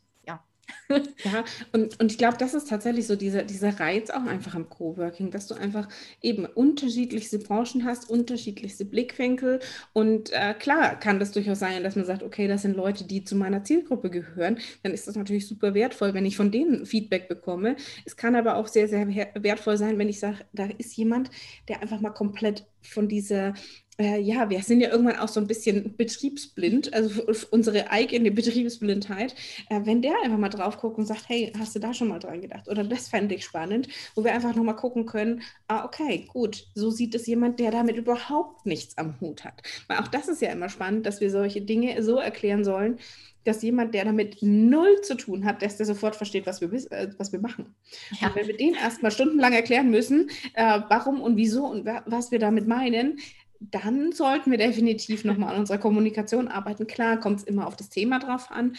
Ja, 1.25 1.45
und, 1.73 2.00
und 2.00 2.11
ich 2.11 2.19
glaube, 2.19 2.37
das 2.39 2.55
ist 2.55 2.69
tatsächlich 2.69 3.07
so 3.07 3.15
dieser, 3.15 3.43
dieser 3.45 3.79
Reiz 3.79 4.11
auch 4.11 4.25
einfach 4.25 4.55
am 4.55 4.69
Coworking, 4.69 5.31
dass 5.31 5.47
du 5.47 5.55
einfach 5.55 5.89
eben 6.23 6.47
unterschiedlichste 6.47 7.39
Branchen 7.39 7.85
hast, 7.85 8.09
unterschiedlichste 8.11 8.85
Blickwinkel. 8.85 9.61
Und 9.93 10.33
äh, 10.33 10.55
klar 10.55 10.99
kann 10.99 11.21
das 11.21 11.33
durchaus 11.33 11.59
sein, 11.59 11.83
dass 11.85 11.97
man 11.97 12.07
sagt, 12.07 12.23
okay, 12.23 12.49
das 12.49 12.62
sind 12.62 12.77
Leute, 12.77 13.05
die 13.05 13.25
zu 13.25 13.37
meiner 13.37 13.65
Zielgruppe 13.65 14.11
gehören. 14.11 14.59
Dann 14.83 14.93
ist 14.93 15.07
das 15.07 15.17
natürlich 15.17 15.47
super 15.47 15.75
wertvoll, 15.75 16.15
wenn 16.15 16.26
ich 16.26 16.37
von 16.37 16.50
denen 16.50 16.87
Feedback 16.87 17.28
bekomme. 17.28 17.76
Es 18.04 18.17
kann 18.17 18.35
aber 18.35 18.56
auch 18.56 18.67
sehr, 18.67 18.89
sehr 18.89 19.06
wertvoll 19.35 19.76
sein, 19.76 19.99
wenn 19.99 20.09
ich 20.09 20.19
sage, 20.19 20.39
da 20.52 20.69
ist 20.78 20.97
jemand, 20.97 21.30
der 21.69 21.83
einfach 21.83 22.00
mal 22.00 22.11
komplett 22.11 22.65
von 22.83 23.09
dieser 23.09 23.54
äh, 24.00 24.19
ja, 24.19 24.49
wir 24.49 24.63
sind 24.63 24.80
ja 24.80 24.91
irgendwann 24.91 25.19
auch 25.19 25.28
so 25.28 25.41
ein 25.41 25.47
bisschen 25.47 25.95
betriebsblind, 25.97 26.95
also 26.95 27.23
unsere 27.50 27.91
eigene 27.91 28.30
Betriebsblindheit. 28.30 29.34
Äh, 29.69 29.80
wenn 29.84 30.00
der 30.00 30.15
einfach 30.25 30.39
mal 30.39 30.49
drauf 30.49 30.78
guckt 30.78 30.97
und 30.97 31.04
sagt, 31.04 31.28
hey, 31.28 31.52
hast 31.58 31.75
du 31.75 31.80
da 31.80 31.93
schon 31.93 32.08
mal 32.08 32.19
dran 32.19 32.41
gedacht? 32.41 32.69
Oder 32.69 32.82
das 32.82 33.08
fände 33.08 33.34
ich 33.34 33.45
spannend, 33.45 33.89
wo 34.15 34.25
wir 34.25 34.32
einfach 34.32 34.54
nochmal 34.54 34.76
gucken 34.76 35.04
können, 35.04 35.43
ah, 35.69 35.84
okay, 35.84 36.26
gut, 36.32 36.67
so 36.75 36.91
sieht 36.91 37.15
es 37.15 37.26
jemand, 37.26 37.60
der 37.60 37.71
damit 37.71 37.97
überhaupt 37.97 38.65
nichts 38.65 38.97
am 38.97 39.21
Hut 39.21 39.45
hat. 39.45 39.63
Weil 39.86 39.99
auch 39.99 40.08
das 40.08 40.28
ist 40.28 40.41
ja 40.41 40.50
immer 40.50 40.71
spannend, 40.71 41.04
dass 41.04 41.21
wir 41.21 41.30
solche 41.30 41.60
Dinge 41.60 42.02
so 42.02 42.17
erklären 42.17 42.65
sollen, 42.65 42.99
dass 43.45 43.63
jemand, 43.63 43.95
der 43.95 44.04
damit 44.04 44.39
null 44.43 45.00
zu 45.02 45.15
tun 45.17 45.45
hat, 45.45 45.63
dass 45.63 45.76
der 45.76 45.86
sofort 45.86 46.17
versteht, 46.17 46.47
was 46.47 46.60
wir, 46.60 46.73
äh, 46.73 47.10
was 47.19 47.32
wir 47.32 47.41
machen. 47.41 47.75
Ja. 48.21 48.28
Und 48.28 48.36
wenn 48.36 48.47
wir 48.47 48.56
den 48.56 48.75
erstmal 48.75 49.10
stundenlang 49.10 49.52
erklären 49.52 49.91
müssen, 49.91 50.30
äh, 50.54 50.80
warum 50.89 51.21
und 51.21 51.36
wieso 51.36 51.67
und 51.67 51.86
was 52.06 52.30
wir 52.30 52.39
damit 52.39 52.67
meinen, 52.67 53.19
dann 53.60 54.12
sollten 54.12 54.50
wir 54.50 54.58
definitiv 54.58 55.25
nochmal 55.25 55.54
an 55.54 55.60
unserer 55.60 55.78
Kommunikation 55.78 56.49
arbeiten. 56.49 56.86
Klar, 56.86 57.20
kommt 57.20 57.40
es 57.40 57.44
immer 57.44 57.66
auf 57.66 57.76
das 57.76 57.90
Thema 57.90 58.18
drauf 58.18 58.50
an, 58.50 58.68
mhm. 58.68 58.76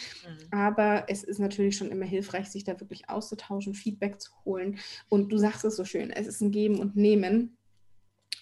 aber 0.50 1.04
es 1.08 1.22
ist 1.22 1.38
natürlich 1.38 1.76
schon 1.76 1.90
immer 1.90 2.04
hilfreich, 2.04 2.48
sich 2.48 2.64
da 2.64 2.78
wirklich 2.80 3.08
auszutauschen, 3.08 3.74
Feedback 3.74 4.20
zu 4.20 4.32
holen. 4.44 4.78
Und 5.08 5.30
du 5.30 5.38
sagst 5.38 5.64
es 5.64 5.76
so 5.76 5.84
schön, 5.84 6.10
es 6.10 6.26
ist 6.26 6.40
ein 6.40 6.50
Geben 6.50 6.80
und 6.80 6.96
Nehmen. 6.96 7.56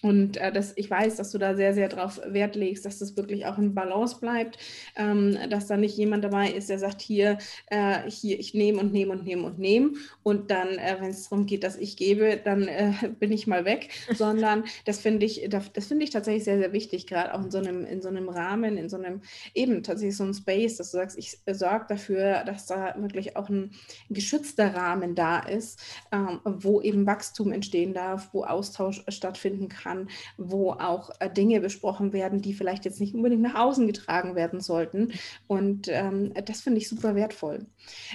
Und 0.01 0.37
äh, 0.37 0.51
das, 0.51 0.73
ich 0.75 0.89
weiß, 0.89 1.17
dass 1.17 1.31
du 1.31 1.37
da 1.37 1.55
sehr, 1.55 1.73
sehr 1.73 1.87
drauf 1.87 2.19
Wert 2.25 2.55
legst, 2.55 2.85
dass 2.85 2.99
das 2.99 3.15
wirklich 3.15 3.45
auch 3.45 3.57
in 3.57 3.75
Balance 3.75 4.17
bleibt, 4.19 4.57
ähm, 4.95 5.37
dass 5.49 5.67
da 5.67 5.77
nicht 5.77 5.95
jemand 5.95 6.23
dabei 6.23 6.49
ist, 6.51 6.69
der 6.69 6.79
sagt, 6.79 7.01
hier, 7.01 7.37
äh, 7.67 8.09
hier, 8.09 8.39
ich 8.39 8.53
nehme 8.53 8.79
und 8.79 8.91
nehme 8.91 9.11
und 9.11 9.23
nehme 9.23 9.43
und 9.43 9.59
nehme. 9.59 9.91
Und 10.23 10.49
dann, 10.49 10.69
äh, 10.69 10.97
wenn 10.99 11.11
es 11.11 11.29
darum 11.29 11.45
geht, 11.45 11.63
dass 11.63 11.77
ich 11.77 11.97
gebe, 11.97 12.39
dann 12.43 12.67
äh, 12.67 12.93
bin 13.19 13.31
ich 13.31 13.45
mal 13.45 13.65
weg. 13.65 13.89
Sondern 14.13 14.63
das 14.85 14.99
finde 14.99 15.25
ich, 15.25 15.47
das, 15.49 15.71
das 15.73 15.85
finde 15.85 16.03
ich 16.03 16.09
tatsächlich 16.09 16.45
sehr, 16.45 16.57
sehr 16.57 16.73
wichtig, 16.73 17.05
gerade 17.05 17.33
auch 17.35 17.43
in 17.43 17.51
so 17.51 17.59
einem, 17.59 17.85
in 17.85 18.01
so 18.01 18.09
einem 18.09 18.29
Rahmen, 18.29 18.77
in 18.77 18.89
so 18.89 18.97
einem, 18.97 19.21
eben 19.53 19.83
tatsächlich 19.83 20.17
so 20.17 20.23
einem 20.23 20.33
Space, 20.33 20.77
dass 20.77 20.91
du 20.91 20.97
sagst, 20.97 21.17
ich 21.17 21.39
sorge 21.51 21.85
dafür, 21.89 22.43
dass 22.43 22.65
da 22.65 22.95
wirklich 22.97 23.35
auch 23.35 23.49
ein 23.49 23.71
geschützter 24.09 24.73
Rahmen 24.73 25.13
da 25.13 25.39
ist, 25.39 25.79
ähm, 26.11 26.39
wo 26.43 26.81
eben 26.81 27.05
Wachstum 27.05 27.51
entstehen 27.51 27.93
darf, 27.93 28.29
wo 28.33 28.43
Austausch 28.43 29.03
stattfinden 29.07 29.69
kann 29.69 29.90
kann, 29.91 30.09
wo 30.37 30.71
auch 30.71 31.09
äh, 31.19 31.29
Dinge 31.29 31.59
besprochen 31.61 32.13
werden, 32.13 32.41
die 32.41 32.53
vielleicht 32.53 32.85
jetzt 32.85 32.99
nicht 32.99 33.13
unbedingt 33.13 33.41
nach 33.41 33.55
außen 33.55 33.87
getragen 33.87 34.35
werden 34.35 34.61
sollten. 34.61 35.13
Und 35.47 35.87
ähm, 35.89 36.33
das 36.45 36.61
finde 36.61 36.79
ich 36.79 36.89
super 36.89 37.15
wertvoll. 37.15 37.65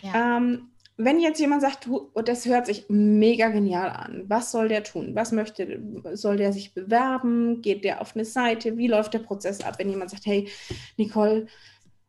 Ja. 0.03 0.37
Ähm, 0.37 0.71
wenn 0.99 1.21
jetzt 1.21 1.41
jemand 1.41 1.61
sagt, 1.61 1.91
das 2.25 2.47
hört 2.47 2.65
sich 2.65 2.87
mega 2.89 3.49
genial 3.49 3.91
an, 3.91 4.25
was 4.29 4.51
soll 4.51 4.69
der 4.69 4.83
tun? 4.83 5.15
Was 5.15 5.31
möchte, 5.31 5.79
soll 6.15 6.39
der 6.39 6.55
sich 6.55 6.73
bewerben? 6.73 7.61
Geht 7.61 7.85
der 7.85 8.01
auf 8.01 8.17
eine 8.17 8.25
Seite? 8.25 8.79
Wie 8.79 8.87
läuft 8.87 9.13
der 9.13 9.19
Prozess 9.19 9.63
ab, 9.63 9.79
wenn 9.79 9.91
jemand 9.91 10.11
sagt, 10.11 10.25
hey, 10.25 10.49
Nicole, 10.97 11.49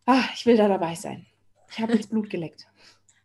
ah, 0.06 0.24
ich 0.34 0.46
will 0.46 0.56
da 0.56 0.70
dabei 0.70 0.96
sein. 0.96 1.26
Ich 1.70 1.80
habe 1.80 1.96
jetzt 1.96 2.12
Blut 2.12 2.30
geleckt. 2.30 2.66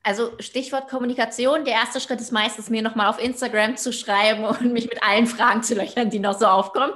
Also 0.04 0.32
Stichwort 0.40 0.88
Kommunikation. 0.88 1.64
Der 1.64 1.74
erste 1.74 2.00
Schritt 2.00 2.20
ist 2.20 2.32
meistens, 2.32 2.68
mir 2.70 2.82
nochmal 2.82 3.06
auf 3.06 3.22
Instagram 3.22 3.76
zu 3.76 3.92
schreiben 3.92 4.42
und 4.44 4.72
mich 4.72 4.88
mit 4.88 5.00
allen 5.02 5.28
Fragen 5.28 5.62
zu 5.62 5.76
löchern, 5.76 6.10
die 6.10 6.18
noch 6.18 6.36
so 6.36 6.46
aufkommen. 6.46 6.92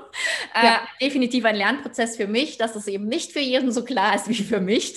Äh, 0.54 0.66
ja. 0.66 0.74
Äh, 0.74 0.78
definitiv 1.04 1.44
ein 1.44 1.54
Lernprozess 1.54 2.16
für 2.16 2.26
mich, 2.26 2.58
dass 2.58 2.74
es 2.74 2.88
eben 2.88 3.06
nicht 3.06 3.30
für 3.32 3.38
jeden 3.38 3.70
so 3.70 3.84
klar 3.84 4.16
ist 4.16 4.28
wie 4.28 4.34
für 4.34 4.58
mich. 4.58 4.96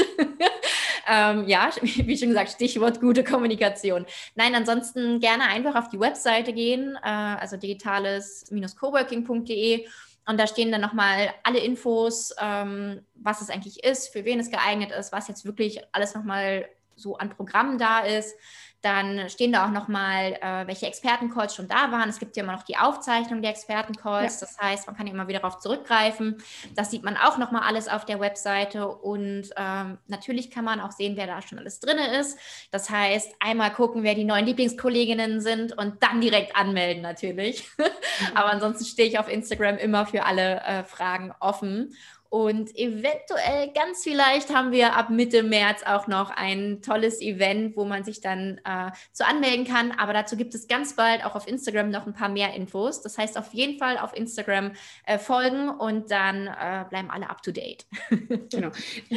ähm, 1.07 1.47
ja, 1.47 1.69
wie 1.81 2.17
schon 2.17 2.29
gesagt, 2.29 2.49
Stichwort 2.49 2.99
gute 2.99 3.23
Kommunikation. 3.23 4.07
Nein, 4.33 4.55
ansonsten 4.55 5.19
gerne 5.19 5.43
einfach 5.43 5.75
auf 5.75 5.89
die 5.89 5.99
Webseite 5.99 6.51
gehen, 6.51 6.97
äh, 7.03 7.09
also 7.09 7.57
digitales-coworking.de. 7.57 9.85
Und 10.25 10.39
da 10.39 10.47
stehen 10.47 10.71
dann 10.71 10.81
nochmal 10.81 11.31
alle 11.43 11.59
Infos, 11.59 12.33
ähm, 12.41 13.05
was 13.13 13.41
es 13.41 13.51
eigentlich 13.51 13.83
ist, 13.83 14.07
für 14.09 14.25
wen 14.25 14.39
es 14.39 14.49
geeignet 14.49 14.89
ist, 14.91 15.11
was 15.11 15.27
jetzt 15.27 15.45
wirklich 15.45 15.79
alles 15.91 16.15
nochmal 16.15 16.65
so 16.99 17.17
an 17.17 17.29
Programmen 17.29 17.77
da 17.77 17.99
ist. 17.99 18.35
Dann 18.81 19.29
stehen 19.29 19.51
da 19.51 19.65
auch 19.65 19.71
nochmal, 19.71 20.37
äh, 20.41 20.65
welche 20.65 20.87
Expertencalls 20.87 21.53
schon 21.53 21.67
da 21.67 21.91
waren. 21.91 22.07
Es 22.07 22.17
gibt 22.17 22.37
ja 22.37 22.43
immer 22.43 22.53
noch 22.53 22.63
die 22.63 22.77
Aufzeichnung 22.77 23.41
der 23.41 23.51
Expertencalls. 23.51 24.39
Ja. 24.39 24.47
Das 24.47 24.57
heißt, 24.57 24.87
man 24.87 24.95
kann 24.95 25.05
immer 25.07 25.27
wieder 25.27 25.39
darauf 25.39 25.59
zurückgreifen. 25.59 26.41
Das 26.75 26.89
sieht 26.89 27.03
man 27.03 27.17
auch 27.17 27.37
nochmal 27.37 27.63
alles 27.63 27.89
auf 27.89 28.05
der 28.05 28.21
Webseite. 28.21 28.87
Und 28.87 29.49
ähm, 29.57 29.97
natürlich 30.07 30.49
kann 30.49 30.63
man 30.63 30.79
auch 30.79 30.91
sehen, 30.91 31.17
wer 31.17 31.27
da 31.27 31.41
schon 31.41 31.59
alles 31.59 31.81
drin 31.81 31.97
ist. 31.97 32.39
Das 32.71 32.89
heißt, 32.89 33.35
einmal 33.41 33.73
gucken, 33.73 34.03
wer 34.03 34.15
die 34.15 34.23
neuen 34.23 34.45
Lieblingskolleginnen 34.45 35.41
sind 35.41 35.77
und 35.77 36.01
dann 36.01 36.21
direkt 36.21 36.55
anmelden 36.55 37.03
natürlich. 37.03 37.67
Mhm. 38.19 38.35
Aber 38.35 38.51
ansonsten 38.51 38.83
stehe 38.83 39.07
ich 39.07 39.17
auf 39.17 39.29
Instagram 39.29 39.77
immer 39.77 40.05
für 40.05 40.25
alle 40.25 40.59
äh, 40.61 40.83
Fragen 40.83 41.31
offen. 41.39 41.95
Und 42.29 42.77
eventuell, 42.77 43.71
ganz 43.73 44.03
vielleicht, 44.03 44.53
haben 44.53 44.71
wir 44.71 44.95
ab 44.95 45.09
Mitte 45.09 45.41
März 45.41 45.81
auch 45.83 46.05
noch 46.05 46.29
ein 46.29 46.83
tolles 46.83 47.21
Event, 47.21 47.75
wo 47.75 47.85
man 47.85 48.03
sich 48.03 48.21
dann 48.21 48.61
äh, 48.65 48.91
zu 49.13 49.25
anmelden 49.25 49.65
kann. 49.65 49.91
Aber 49.91 50.13
dazu 50.13 50.37
gibt 50.37 50.53
es 50.53 50.67
ganz 50.67 50.95
bald 50.95 51.25
auch 51.25 51.33
auf 51.33 51.47
Instagram 51.47 51.89
noch 51.89 52.05
ein 52.05 52.13
paar 52.13 52.29
mehr 52.29 52.53
Infos. 52.53 53.01
Das 53.01 53.17
heißt, 53.17 53.35
auf 53.35 53.51
jeden 53.53 53.79
Fall 53.79 53.97
auf 53.97 54.15
Instagram 54.15 54.73
äh, 55.07 55.17
folgen 55.17 55.69
und 55.69 56.11
dann 56.11 56.45
äh, 56.45 56.85
bleiben 56.87 57.09
alle 57.09 57.31
up 57.31 57.41
to 57.41 57.51
date. 57.51 57.87
genau. 58.51 58.69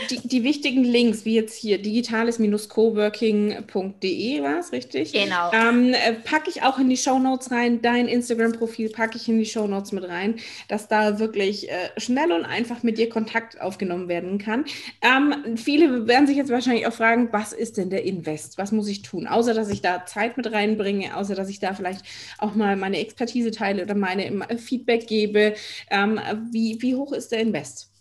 Die, 0.08 0.26
die, 0.26 0.42
wichtigen 0.42 0.82
Links, 0.82 1.26
wie 1.26 1.34
jetzt 1.34 1.54
hier 1.54 1.82
digitales-coworking.de 1.82 4.42
war 4.42 4.58
es, 4.58 4.72
richtig? 4.72 5.12
Genau. 5.12 5.52
Ähm, 5.52 5.92
äh, 5.92 6.14
packe 6.14 6.48
ich 6.48 6.62
auch 6.62 6.78
in 6.78 6.88
die 6.88 6.96
Show 6.96 7.18
Notes 7.18 7.50
rein. 7.50 7.82
Dein 7.82 8.08
Instagram-Profil 8.08 8.88
packe 8.88 9.18
ich 9.18 9.28
in 9.28 9.38
die 9.38 9.44
Show 9.44 9.66
Notes 9.66 9.92
mit 9.92 10.08
rein, 10.08 10.36
dass 10.68 10.88
da 10.88 11.18
wirklich 11.18 11.70
äh, 11.70 11.90
schnell 11.98 12.32
und 12.32 12.46
einfach 12.46 12.82
mit 12.82 12.96
dir 12.96 13.01
dir 13.02 13.08
Kontakt 13.10 13.60
aufgenommen 13.60 14.08
werden 14.08 14.38
kann. 14.38 14.64
Ähm, 15.00 15.56
viele 15.56 16.06
werden 16.06 16.26
sich 16.26 16.36
jetzt 16.36 16.50
wahrscheinlich 16.50 16.86
auch 16.86 16.92
fragen, 16.92 17.28
was 17.32 17.52
ist 17.52 17.76
denn 17.76 17.90
der 17.90 18.04
Invest? 18.04 18.58
Was 18.58 18.72
muss 18.72 18.88
ich 18.88 19.02
tun? 19.02 19.26
Außer, 19.26 19.54
dass 19.54 19.68
ich 19.68 19.82
da 19.82 20.06
Zeit 20.06 20.36
mit 20.36 20.50
reinbringe, 20.50 21.16
außer, 21.16 21.34
dass 21.34 21.48
ich 21.48 21.60
da 21.60 21.74
vielleicht 21.74 22.04
auch 22.38 22.54
mal 22.54 22.76
meine 22.76 22.98
Expertise 22.98 23.50
teile 23.50 23.82
oder 23.82 23.94
meine 23.94 24.46
Feedback 24.58 25.06
gebe. 25.06 25.54
Ähm, 25.90 26.20
wie, 26.50 26.80
wie 26.80 26.96
hoch 26.96 27.12
ist 27.12 27.32
der 27.32 27.40
Invest? 27.40 27.91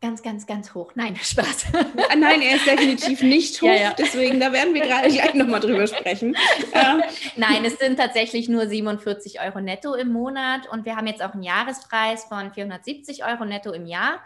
Ganz, 0.00 0.22
ganz, 0.22 0.46
ganz 0.46 0.74
hoch. 0.74 0.92
Nein, 0.94 1.16
Spaß. 1.20 1.66
Ah, 1.72 2.16
nein, 2.16 2.40
er 2.40 2.56
ist 2.56 2.66
definitiv 2.66 3.20
nicht 3.22 3.60
hoch. 3.60 3.66
Ja, 3.66 3.74
ja. 3.74 3.94
Deswegen, 3.98 4.38
da 4.38 4.52
werden 4.52 4.72
wir 4.72 4.82
gerade 4.82 5.08
gleich 5.08 5.34
nochmal 5.34 5.60
drüber 5.60 5.86
sprechen. 5.86 6.36
Ähm. 6.72 7.02
Nein, 7.36 7.64
es 7.64 7.78
sind 7.78 7.98
tatsächlich 7.98 8.48
nur 8.48 8.68
47 8.68 9.40
Euro 9.40 9.60
netto 9.60 9.94
im 9.94 10.12
Monat 10.12 10.68
und 10.70 10.84
wir 10.84 10.96
haben 10.96 11.06
jetzt 11.06 11.22
auch 11.22 11.32
einen 11.32 11.42
Jahrespreis 11.42 12.24
von 12.24 12.52
470 12.52 13.24
Euro 13.24 13.44
netto 13.44 13.72
im 13.72 13.86
Jahr. 13.86 14.20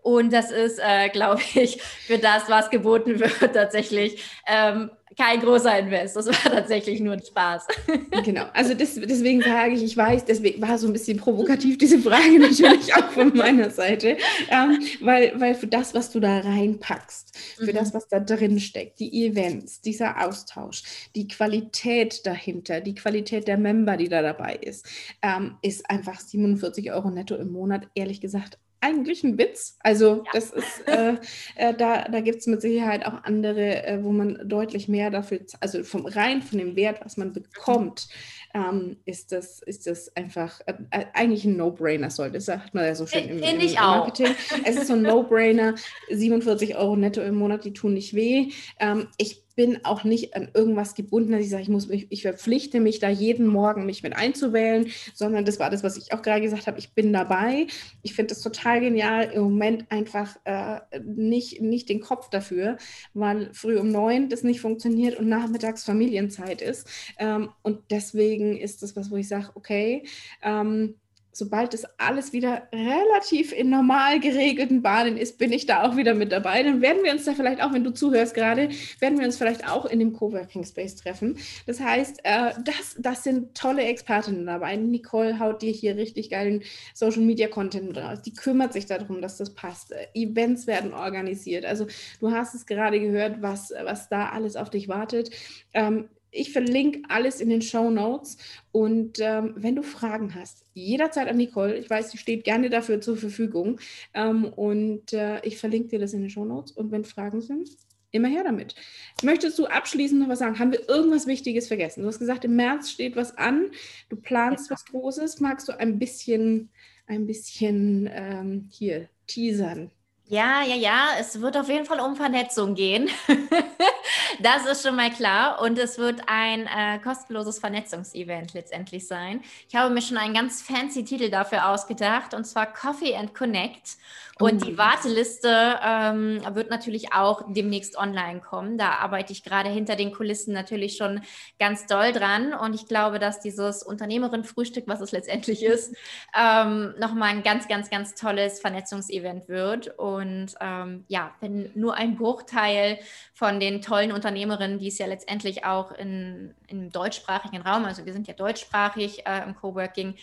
Und 0.00 0.32
das 0.32 0.50
ist, 0.50 0.78
äh, 0.78 1.08
glaube 1.12 1.42
ich, 1.54 1.82
für 1.82 2.18
das, 2.18 2.48
was 2.48 2.70
geboten 2.70 3.20
wird, 3.20 3.52
tatsächlich 3.52 4.22
ähm, 4.46 4.90
kein 5.18 5.40
großer 5.40 5.80
Invest. 5.80 6.16
Das 6.16 6.26
war 6.26 6.52
tatsächlich 6.52 7.00
nur 7.00 7.14
ein 7.14 7.22
Spaß. 7.22 7.66
Genau. 8.24 8.46
Also 8.52 8.74
das, 8.74 8.94
deswegen 8.94 9.40
sage 9.42 9.74
ich, 9.74 9.82
ich 9.82 9.96
weiß, 9.96 10.24
deswegen 10.24 10.60
war 10.60 10.76
so 10.76 10.86
ein 10.86 10.92
bisschen 10.92 11.18
provokativ 11.18 11.78
diese 11.78 11.98
Frage 11.98 12.38
natürlich 12.38 12.94
auch 12.94 13.10
von 13.10 13.34
meiner 13.34 13.70
Seite, 13.70 14.16
ähm, 14.50 14.80
weil, 15.00 15.32
weil 15.40 15.54
für 15.54 15.66
das, 15.66 15.94
was 15.94 16.10
du 16.10 16.20
da 16.20 16.40
reinpackst, 16.40 17.36
für 17.56 17.72
mhm. 17.72 17.76
das, 17.76 17.94
was 17.94 18.08
da 18.08 18.18
drin 18.20 18.58
steckt, 18.60 18.98
die 19.00 19.26
Events, 19.26 19.80
dieser 19.80 20.26
Austausch, 20.26 20.82
die 21.14 21.28
Qualität 21.28 22.26
dahinter, 22.26 22.80
die 22.80 22.94
Qualität 22.94 23.46
der 23.48 23.56
Member, 23.56 23.96
die 23.96 24.08
da 24.08 24.20
dabei 24.20 24.56
ist, 24.56 24.86
ähm, 25.22 25.56
ist 25.62 25.88
einfach 25.88 26.20
47 26.20 26.92
Euro 26.92 27.10
netto 27.10 27.36
im 27.36 27.52
Monat, 27.52 27.88
ehrlich 27.94 28.20
gesagt, 28.20 28.58
eigentlich 28.80 29.24
ein 29.24 29.38
Witz. 29.38 29.76
Also 29.80 30.22
ja. 30.24 30.30
das 30.32 30.50
ist, 30.50 30.86
äh, 30.86 31.14
äh, 31.56 31.74
da, 31.74 32.04
da 32.04 32.20
gibt 32.20 32.38
es 32.38 32.46
mit 32.46 32.60
Sicherheit 32.60 33.04
auch 33.04 33.24
andere, 33.24 33.86
äh, 33.86 34.02
wo 34.02 34.10
man 34.10 34.40
deutlich 34.48 34.88
mehr 34.88 35.10
dafür, 35.10 35.40
also 35.60 35.82
vom 35.82 36.06
rein 36.06 36.42
von 36.42 36.58
dem 36.58 36.76
Wert, 36.76 37.00
was 37.04 37.16
man 37.16 37.32
bekommt, 37.32 38.08
ähm, 38.54 38.96
ist, 39.04 39.32
das, 39.32 39.60
ist 39.62 39.86
das 39.86 40.14
einfach 40.16 40.60
äh, 40.66 40.74
äh, 40.90 41.04
eigentlich 41.14 41.44
ein 41.44 41.56
No-Brainer, 41.56 42.10
soll 42.10 42.30
das 42.30 42.46
sagt 42.46 42.74
man 42.74 42.84
ja 42.84 42.94
so 42.94 43.06
schön 43.06 43.28
im, 43.28 43.38
im, 43.42 43.60
im 43.60 43.72
Marketing. 43.74 44.34
Es 44.64 44.76
ist 44.76 44.88
so 44.88 44.94
ein 44.94 45.02
No-Brainer, 45.02 45.74
47 46.10 46.76
Euro 46.76 46.96
netto 46.96 47.20
im 47.20 47.34
Monat, 47.34 47.64
die 47.64 47.72
tun 47.72 47.94
nicht 47.94 48.14
weh. 48.14 48.50
Ähm, 48.78 49.08
ich 49.18 49.44
bin 49.58 49.84
auch 49.84 50.04
nicht 50.04 50.36
an 50.36 50.50
irgendwas 50.54 50.94
gebunden, 50.94 51.32
dass 51.32 51.40
ich 51.40 51.50
sage, 51.50 51.64
ich 51.64 51.68
muss 51.68 51.88
mich, 51.88 52.06
ich 52.10 52.22
verpflichte 52.22 52.78
mich 52.78 53.00
da 53.00 53.08
jeden 53.08 53.48
Morgen 53.48 53.86
mich 53.86 54.04
mit 54.04 54.14
einzuwählen, 54.14 54.86
sondern 55.14 55.44
das 55.44 55.58
war 55.58 55.68
das, 55.68 55.82
was 55.82 55.96
ich 55.96 56.12
auch 56.12 56.22
gerade 56.22 56.42
gesagt 56.42 56.68
habe. 56.68 56.78
Ich 56.78 56.94
bin 56.94 57.12
dabei. 57.12 57.66
Ich 58.02 58.14
finde 58.14 58.34
es 58.34 58.40
total 58.40 58.78
genial. 58.78 59.32
Im 59.32 59.42
Moment 59.42 59.90
einfach 59.90 60.36
äh, 60.44 60.78
nicht, 61.04 61.60
nicht 61.60 61.88
den 61.88 61.98
Kopf 61.98 62.30
dafür, 62.30 62.76
weil 63.14 63.52
früh 63.52 63.80
um 63.80 63.88
neun 63.88 64.28
das 64.28 64.44
nicht 64.44 64.60
funktioniert 64.60 65.18
und 65.18 65.28
nachmittags 65.28 65.82
Familienzeit 65.82 66.62
ist. 66.62 66.88
Ähm, 67.18 67.48
und 67.62 67.80
deswegen 67.90 68.56
ist 68.56 68.84
das 68.84 68.94
was, 68.94 69.10
wo 69.10 69.16
ich 69.16 69.26
sage, 69.26 69.50
okay, 69.56 70.04
ähm, 70.40 70.94
sobald 71.32 71.72
das 71.72 71.84
alles 71.98 72.32
wieder 72.32 72.68
relativ 72.72 73.52
in 73.52 73.70
normal 73.70 74.20
geregelten 74.20 74.82
Bahnen 74.82 75.16
ist, 75.16 75.38
bin 75.38 75.52
ich 75.52 75.66
da 75.66 75.88
auch 75.88 75.96
wieder 75.96 76.14
mit 76.14 76.32
dabei. 76.32 76.62
Dann 76.62 76.80
werden 76.80 77.04
wir 77.04 77.12
uns 77.12 77.24
da 77.24 77.34
vielleicht 77.34 77.62
auch, 77.62 77.72
wenn 77.72 77.84
du 77.84 77.92
zuhörst 77.92 78.34
gerade, 78.34 78.68
werden 78.98 79.18
wir 79.18 79.26
uns 79.26 79.36
vielleicht 79.36 79.68
auch 79.68 79.86
in 79.86 79.98
dem 79.98 80.12
Coworking 80.12 80.64
Space 80.64 80.96
treffen. 80.96 81.38
Das 81.66 81.80
heißt, 81.80 82.20
äh, 82.24 82.52
das, 82.64 82.96
das 82.98 83.24
sind 83.24 83.54
tolle 83.54 83.84
Expertinnen 83.84 84.46
dabei. 84.46 84.76
Nicole 84.76 85.38
haut 85.38 85.62
dir 85.62 85.72
hier 85.72 85.96
richtig 85.96 86.30
geilen 86.30 86.62
Social 86.94 87.22
Media 87.22 87.48
Content 87.48 87.96
raus. 87.96 88.22
Die 88.22 88.32
kümmert 88.32 88.72
sich 88.72 88.86
darum, 88.86 89.22
dass 89.22 89.36
das 89.36 89.54
passt. 89.54 89.92
Äh, 89.92 90.06
Events 90.14 90.66
werden 90.66 90.92
organisiert. 90.92 91.64
Also 91.64 91.86
du 92.20 92.32
hast 92.32 92.54
es 92.54 92.66
gerade 92.66 93.00
gehört, 93.00 93.42
was, 93.42 93.72
was 93.84 94.08
da 94.08 94.30
alles 94.30 94.56
auf 94.56 94.70
dich 94.70 94.88
wartet. 94.88 95.30
Ähm, 95.72 96.08
ich 96.30 96.52
verlinke 96.52 97.02
alles 97.08 97.40
in 97.40 97.48
den 97.48 97.62
Show 97.62 97.90
Notes. 97.90 98.36
Und 98.72 99.18
ähm, 99.20 99.54
wenn 99.56 99.76
du 99.76 99.82
Fragen 99.82 100.34
hast, 100.34 100.64
jederzeit 100.74 101.28
an 101.28 101.36
Nicole. 101.36 101.76
Ich 101.76 101.88
weiß, 101.88 102.10
sie 102.10 102.18
steht 102.18 102.44
gerne 102.44 102.70
dafür 102.70 103.00
zur 103.00 103.16
Verfügung. 103.16 103.80
Ähm, 104.14 104.44
und 104.44 105.12
äh, 105.12 105.40
ich 105.44 105.58
verlinke 105.58 105.88
dir 105.88 105.98
das 105.98 106.12
in 106.12 106.20
den 106.20 106.30
Show 106.30 106.44
Notes. 106.44 106.72
Und 106.72 106.90
wenn 106.90 107.04
Fragen 107.04 107.40
sind, 107.40 107.70
immer 108.10 108.28
her 108.28 108.44
damit. 108.44 108.74
Möchtest 109.22 109.58
du 109.58 109.66
abschließend 109.66 110.20
noch 110.20 110.28
was 110.28 110.38
sagen? 110.38 110.58
Haben 110.58 110.72
wir 110.72 110.88
irgendwas 110.88 111.26
Wichtiges 111.26 111.68
vergessen? 111.68 112.02
Du 112.02 112.08
hast 112.08 112.18
gesagt, 112.18 112.44
im 112.44 112.56
März 112.56 112.90
steht 112.90 113.16
was 113.16 113.36
an. 113.36 113.70
Du 114.08 114.16
planst 114.16 114.70
ja. 114.70 114.74
was 114.74 114.84
Großes. 114.86 115.40
Magst 115.40 115.68
du 115.68 115.78
ein 115.78 115.98
bisschen, 115.98 116.70
ein 117.06 117.26
bisschen 117.26 118.08
ähm, 118.12 118.68
hier 118.70 119.08
teasern? 119.26 119.90
Ja, 120.26 120.62
ja, 120.62 120.74
ja, 120.74 121.08
es 121.18 121.40
wird 121.40 121.56
auf 121.56 121.68
jeden 121.68 121.86
Fall 121.86 122.00
um 122.00 122.14
Vernetzung 122.14 122.74
gehen. 122.74 123.08
das 124.40 124.66
ist 124.66 124.86
schon 124.86 124.96
mal 124.96 125.10
klar. 125.10 125.60
Und 125.60 125.78
es 125.78 125.98
wird 125.98 126.22
ein 126.26 126.66
äh, 126.66 126.98
kostenloses 126.98 127.58
Vernetzungsevent 127.58 128.54
letztendlich 128.54 129.06
sein. 129.06 129.42
Ich 129.68 129.74
habe 129.74 129.92
mir 129.92 130.02
schon 130.02 130.16
einen 130.16 130.34
ganz 130.34 130.62
fancy 130.62 131.04
Titel 131.04 131.30
dafür 131.30 131.68
ausgedacht, 131.68 132.34
und 132.34 132.44
zwar 132.44 132.72
Coffee 132.72 133.14
and 133.14 133.34
Connect. 133.34 133.96
Und 134.40 134.64
die 134.64 134.74
oh. 134.74 134.78
Warteliste 134.78 135.80
ähm, 135.84 136.40
wird 136.54 136.70
natürlich 136.70 137.12
auch 137.12 137.42
demnächst 137.48 137.98
online 137.98 138.40
kommen. 138.40 138.78
Da 138.78 138.92
arbeite 138.92 139.32
ich 139.32 139.42
gerade 139.42 139.68
hinter 139.68 139.96
den 139.96 140.12
Kulissen 140.12 140.54
natürlich 140.54 140.96
schon 140.96 141.22
ganz 141.58 141.86
doll 141.86 142.12
dran. 142.12 142.54
Und 142.54 142.74
ich 142.74 142.86
glaube, 142.86 143.18
dass 143.18 143.40
dieses 143.40 143.82
Unternehmerin-Frühstück, 143.82 144.84
was 144.86 145.00
es 145.00 145.10
letztendlich 145.10 145.64
ist, 145.64 145.94
ähm, 146.38 146.94
nochmal 146.98 147.30
ein 147.30 147.42
ganz, 147.42 147.66
ganz, 147.66 147.90
ganz 147.90 148.14
tolles 148.14 148.60
Vernetzungsevent 148.60 149.48
wird. 149.48 149.98
Und 149.98 150.54
ähm, 150.60 151.04
ja, 151.08 151.34
wenn 151.40 151.72
nur 151.74 151.94
ein 151.94 152.16
Bruchteil 152.16 153.00
von 153.34 153.58
den 153.58 153.82
tollen 153.82 153.97
Unternehmerinnen, 154.12 154.78
die 154.78 154.88
es 154.88 154.98
ja 154.98 155.06
letztendlich 155.06 155.64
auch 155.64 155.92
in, 155.92 156.54
im 156.68 156.90
deutschsprachigen 156.90 157.62
Raum, 157.62 157.84
also 157.84 158.06
wir 158.06 158.12
sind 158.12 158.28
ja 158.28 158.34
deutschsprachig 158.34 159.26
äh, 159.26 159.42
im 159.42 159.54
Coworking, 159.54 160.14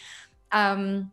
ähm, 0.54 1.12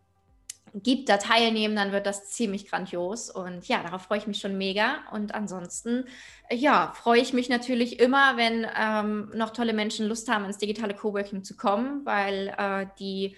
gibt, 0.74 1.08
da 1.08 1.18
teilnehmen, 1.18 1.76
dann 1.76 1.92
wird 1.92 2.06
das 2.06 2.30
ziemlich 2.30 2.70
grandios. 2.70 3.30
Und 3.30 3.68
ja, 3.68 3.82
darauf 3.82 4.02
freue 4.02 4.18
ich 4.18 4.26
mich 4.26 4.38
schon 4.38 4.56
mega. 4.56 5.00
Und 5.10 5.34
ansonsten, 5.34 6.06
ja, 6.50 6.92
freue 6.94 7.20
ich 7.20 7.32
mich 7.32 7.48
natürlich 7.48 8.00
immer, 8.00 8.36
wenn 8.36 8.66
ähm, 8.78 9.30
noch 9.34 9.50
tolle 9.50 9.74
Menschen 9.74 10.06
Lust 10.06 10.30
haben, 10.30 10.44
ins 10.44 10.58
digitale 10.58 10.94
Coworking 10.94 11.44
zu 11.44 11.56
kommen, 11.56 12.04
weil 12.06 12.54
äh, 12.56 12.86
die 12.98 13.36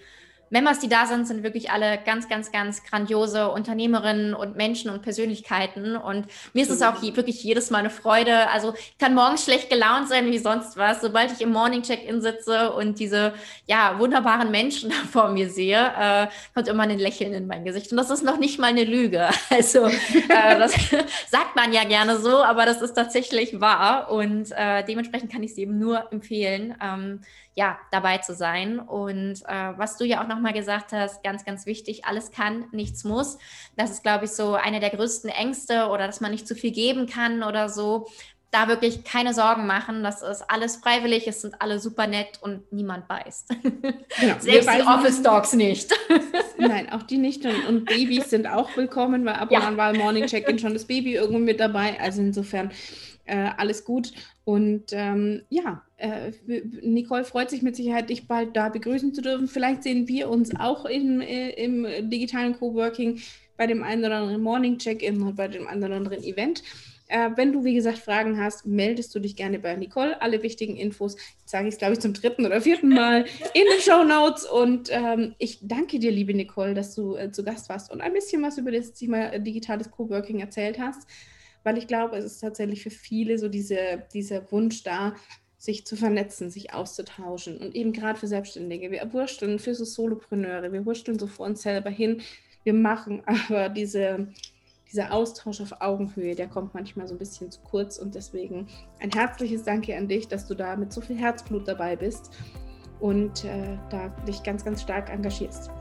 Members, 0.49 0.79
die 0.79 0.89
da 0.89 1.05
sind, 1.05 1.27
sind 1.27 1.43
wirklich 1.43 1.71
alle 1.71 1.97
ganz, 2.05 2.29
ganz, 2.29 2.51
ganz 2.51 2.83
grandiose 2.83 3.49
Unternehmerinnen 3.49 4.33
und 4.33 4.55
Menschen 4.55 4.91
und 4.91 5.01
Persönlichkeiten. 5.01 5.95
Und 5.95 6.27
mir 6.53 6.63
ist 6.63 6.69
es 6.69 6.81
auch 6.81 7.01
wirklich 7.01 7.43
jedes 7.43 7.71
Mal 7.71 7.79
eine 7.79 7.89
Freude. 7.89 8.49
Also 8.49 8.73
ich 8.75 8.97
kann 8.97 9.15
morgens 9.15 9.43
schlecht 9.43 9.69
gelaunt 9.69 10.07
sein 10.07 10.27
wie 10.27 10.37
sonst 10.37 10.77
was. 10.77 11.01
Sobald 11.01 11.31
ich 11.31 11.41
im 11.41 11.51
Morning 11.51 11.81
Check-in 11.81 12.21
sitze 12.21 12.71
und 12.73 12.99
diese 12.99 13.33
ja, 13.65 13.97
wunderbaren 13.99 14.51
Menschen 14.51 14.89
da 14.91 14.95
vor 15.11 15.29
mir 15.29 15.49
sehe, 15.49 15.77
äh, 15.77 16.27
kommt 16.53 16.67
immer 16.67 16.83
ein 16.83 16.99
Lächeln 16.99 17.33
in 17.33 17.47
mein 17.47 17.65
Gesicht. 17.65 17.91
Und 17.91 17.97
das 17.97 18.09
ist 18.09 18.23
noch 18.23 18.37
nicht 18.37 18.59
mal 18.59 18.67
eine 18.67 18.83
Lüge. 18.83 19.29
Also 19.49 19.85
äh, 19.85 20.59
das 20.59 20.73
sagt 21.29 21.55
man 21.55 21.71
ja 21.71 21.85
gerne 21.85 22.17
so, 22.17 22.43
aber 22.43 22.65
das 22.65 22.81
ist 22.81 22.93
tatsächlich 22.93 23.61
wahr. 23.61 24.11
Und 24.11 24.51
äh, 24.51 24.83
dementsprechend 24.83 25.31
kann 25.31 25.43
ich 25.43 25.51
es 25.51 25.57
eben 25.57 25.79
nur 25.79 26.11
empfehlen. 26.11 26.75
Ähm, 26.81 27.21
ja, 27.55 27.79
dabei 27.91 28.17
zu 28.19 28.35
sein. 28.35 28.79
Und 28.79 29.41
äh, 29.47 29.77
was 29.77 29.97
du 29.97 30.05
ja 30.05 30.21
auch 30.21 30.27
nochmal 30.27 30.53
gesagt 30.53 30.91
hast, 30.91 31.23
ganz, 31.23 31.45
ganz 31.45 31.65
wichtig, 31.65 32.05
alles 32.05 32.31
kann, 32.31 32.65
nichts 32.71 33.03
muss. 33.03 33.37
Das 33.77 33.91
ist, 33.91 34.03
glaube 34.03 34.25
ich, 34.25 34.31
so 34.31 34.55
eine 34.55 34.79
der 34.79 34.89
größten 34.89 35.29
Ängste 35.29 35.87
oder 35.87 36.05
dass 36.05 36.21
man 36.21 36.31
nicht 36.31 36.47
zu 36.47 36.55
viel 36.55 36.71
geben 36.71 37.07
kann 37.07 37.43
oder 37.43 37.69
so 37.69 38.07
da 38.55 38.69
wirklich 38.69 39.03
keine 39.03 39.33
Sorgen 39.33 39.67
machen. 39.67 40.01
Das 40.01 40.21
ist 40.21 40.43
alles 40.49 40.77
freiwillig, 40.77 41.27
es 41.27 41.41
sind 41.41 41.61
alle 41.61 41.79
super 41.79 42.07
nett 42.07 42.39
und 42.41 42.71
niemand 42.71 43.07
beißt. 43.07 43.53
Genau. 44.17 44.35
Selbst 44.39 44.69
die 44.69 44.81
Office 44.81 45.21
Dogs 45.21 45.51
nicht. 45.51 45.91
Nein, 46.57 46.89
auch 46.89 47.03
die 47.03 47.17
nicht. 47.17 47.45
Und, 47.45 47.65
und, 47.67 47.85
Babys 47.85 48.29
sind 48.29 48.47
auch 48.47 48.77
willkommen, 48.77 49.25
weil 49.25 49.33
ab 49.33 49.51
und 49.51 49.61
an 49.61 49.75
war 49.75 49.93
im 49.93 49.97
Morning 49.97 50.25
Check-In 50.25 50.57
schon 50.57 50.71
das 50.71 50.85
Baby 50.85 51.15
irgendwo 51.15 51.39
mit 51.39 51.59
dabei. 51.59 51.99
Also 51.99 52.21
insofern 52.21 52.71
äh, 53.25 53.49
alles 53.57 53.85
gut. 53.85 54.13
Und 54.43 54.85
ähm, 54.91 55.41
ja, 55.49 55.83
äh, 55.97 56.31
Nicole 56.81 57.25
freut 57.25 57.49
sich 57.49 57.61
mit 57.61 57.75
Sicherheit, 57.75 58.09
dich 58.09 58.27
bald 58.27 58.55
da 58.55 58.69
begrüßen 58.69 59.13
zu 59.13 59.21
dürfen. 59.21 59.47
Vielleicht 59.47 59.83
sehen 59.83 60.07
wir 60.07 60.29
uns 60.29 60.55
auch 60.55 60.85
im, 60.85 61.21
äh, 61.21 61.49
im 61.51 62.09
digitalen 62.09 62.57
Coworking 62.57 63.21
bei 63.57 63.67
dem 63.67 63.83
einen 63.83 64.05
oder 64.05 64.17
anderen 64.17 64.41
Morning 64.41 64.77
Check-In 64.77 65.21
und 65.21 65.35
bei 65.35 65.47
dem 65.47 65.67
einen 65.67 65.83
oder 65.83 65.95
anderen 65.95 66.23
Event. 66.23 66.61
Äh, 67.07 67.31
wenn 67.35 67.53
du, 67.53 67.63
wie 67.63 67.75
gesagt, 67.75 67.99
Fragen 67.99 68.41
hast, 68.41 68.65
meldest 68.65 69.13
du 69.13 69.19
dich 69.19 69.35
gerne 69.35 69.59
bei 69.59 69.75
Nicole. 69.75 70.21
Alle 70.21 70.41
wichtigen 70.41 70.75
Infos 70.75 71.15
sage 71.45 71.67
ich, 71.67 71.77
glaube 71.77 71.93
ich, 71.93 71.99
zum 71.99 72.13
dritten 72.13 72.45
oder 72.45 72.61
vierten 72.61 72.89
Mal 72.89 73.25
in 73.53 73.63
den 73.63 73.81
Show 73.81 74.03
Notes. 74.03 74.45
Und 74.45 74.89
ähm, 74.91 75.35
ich 75.37 75.59
danke 75.61 75.99
dir, 75.99 76.11
liebe 76.11 76.33
Nicole, 76.33 76.73
dass 76.73 76.95
du 76.95 77.15
äh, 77.15 77.31
zu 77.31 77.43
Gast 77.43 77.69
warst 77.69 77.91
und 77.91 78.01
ein 78.01 78.13
bisschen 78.13 78.41
was 78.41 78.57
über 78.57 78.71
das 78.71 78.93
Thema 78.93 79.37
digitales 79.37 79.91
Coworking 79.91 80.39
erzählt 80.39 80.79
hast, 80.79 81.07
weil 81.65 81.77
ich 81.77 81.87
glaube, 81.87 82.15
es 82.15 82.23
ist 82.23 82.39
tatsächlich 82.39 82.83
für 82.83 82.91
viele 82.91 83.37
so 83.37 83.49
diese, 83.49 84.03
dieser 84.13 84.49
Wunsch 84.51 84.83
da, 84.83 85.15
sich 85.57 85.85
zu 85.85 85.95
vernetzen, 85.95 86.51
sich 86.51 86.73
auszutauschen. 86.73 87.57
Und 87.57 87.75
eben 87.75 87.91
gerade 87.91 88.19
für 88.19 88.27
Selbstständige. 88.27 88.91
Wir 88.91 89.11
wursteln 89.11 89.57
für 89.57 89.73
so 89.73 89.83
Solopreneure, 89.83 90.71
wir 90.71 90.85
wursteln 90.85 91.17
so 91.17 91.25
vor 91.25 91.47
uns 91.47 91.63
selber 91.63 91.89
hin. 91.89 92.21
Wir 92.63 92.73
machen 92.73 93.23
aber 93.49 93.69
diese 93.69 94.27
dieser 94.91 95.11
Austausch 95.11 95.59
auf 95.61 95.81
Augenhöhe, 95.81 96.35
der 96.35 96.47
kommt 96.47 96.75
manchmal 96.75 97.07
so 97.07 97.15
ein 97.15 97.17
bisschen 97.17 97.51
zu 97.51 97.59
kurz 97.61 97.97
und 97.97 98.13
deswegen 98.13 98.67
ein 98.99 99.11
herzliches 99.11 99.63
Danke 99.63 99.97
an 99.97 100.07
dich, 100.07 100.27
dass 100.27 100.47
du 100.47 100.53
da 100.53 100.75
mit 100.75 100.93
so 100.93 101.01
viel 101.01 101.17
Herzblut 101.17 101.67
dabei 101.67 101.95
bist 101.95 102.29
und 102.99 103.43
äh, 103.43 103.77
da 103.89 104.09
dich 104.27 104.43
ganz, 104.43 104.63
ganz 104.63 104.83
stark 104.83 105.09
engagierst. 105.09 105.71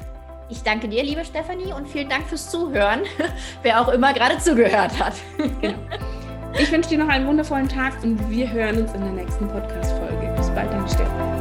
Ich 0.49 0.63
danke 0.63 0.89
dir, 0.89 1.03
liebe 1.03 1.25
Stefanie, 1.25 1.73
und 1.73 1.89
vielen 1.89 2.09
Dank 2.09 2.27
fürs 2.27 2.51
Zuhören, 2.51 3.01
wer 3.63 3.81
auch 3.81 3.89
immer 3.89 4.13
gerade 4.13 4.39
zugehört 4.39 4.99
hat. 4.99 5.15
Genau. 5.61 5.79
Ich 6.59 6.71
wünsche 6.71 6.91
dir 6.91 6.99
noch 6.99 7.09
einen 7.09 7.27
wundervollen 7.27 7.69
Tag 7.69 7.95
und 8.05 8.31
wir 8.31 8.51
hören 8.51 8.83
uns 8.83 8.93
in 8.93 9.01
der 9.01 9.13
nächsten 9.13 9.49
Podcast-Folge. 9.49 10.33
Bis 10.37 10.51
bald, 10.51 10.73
deine 10.73 10.89
Stefanie. 10.89 11.34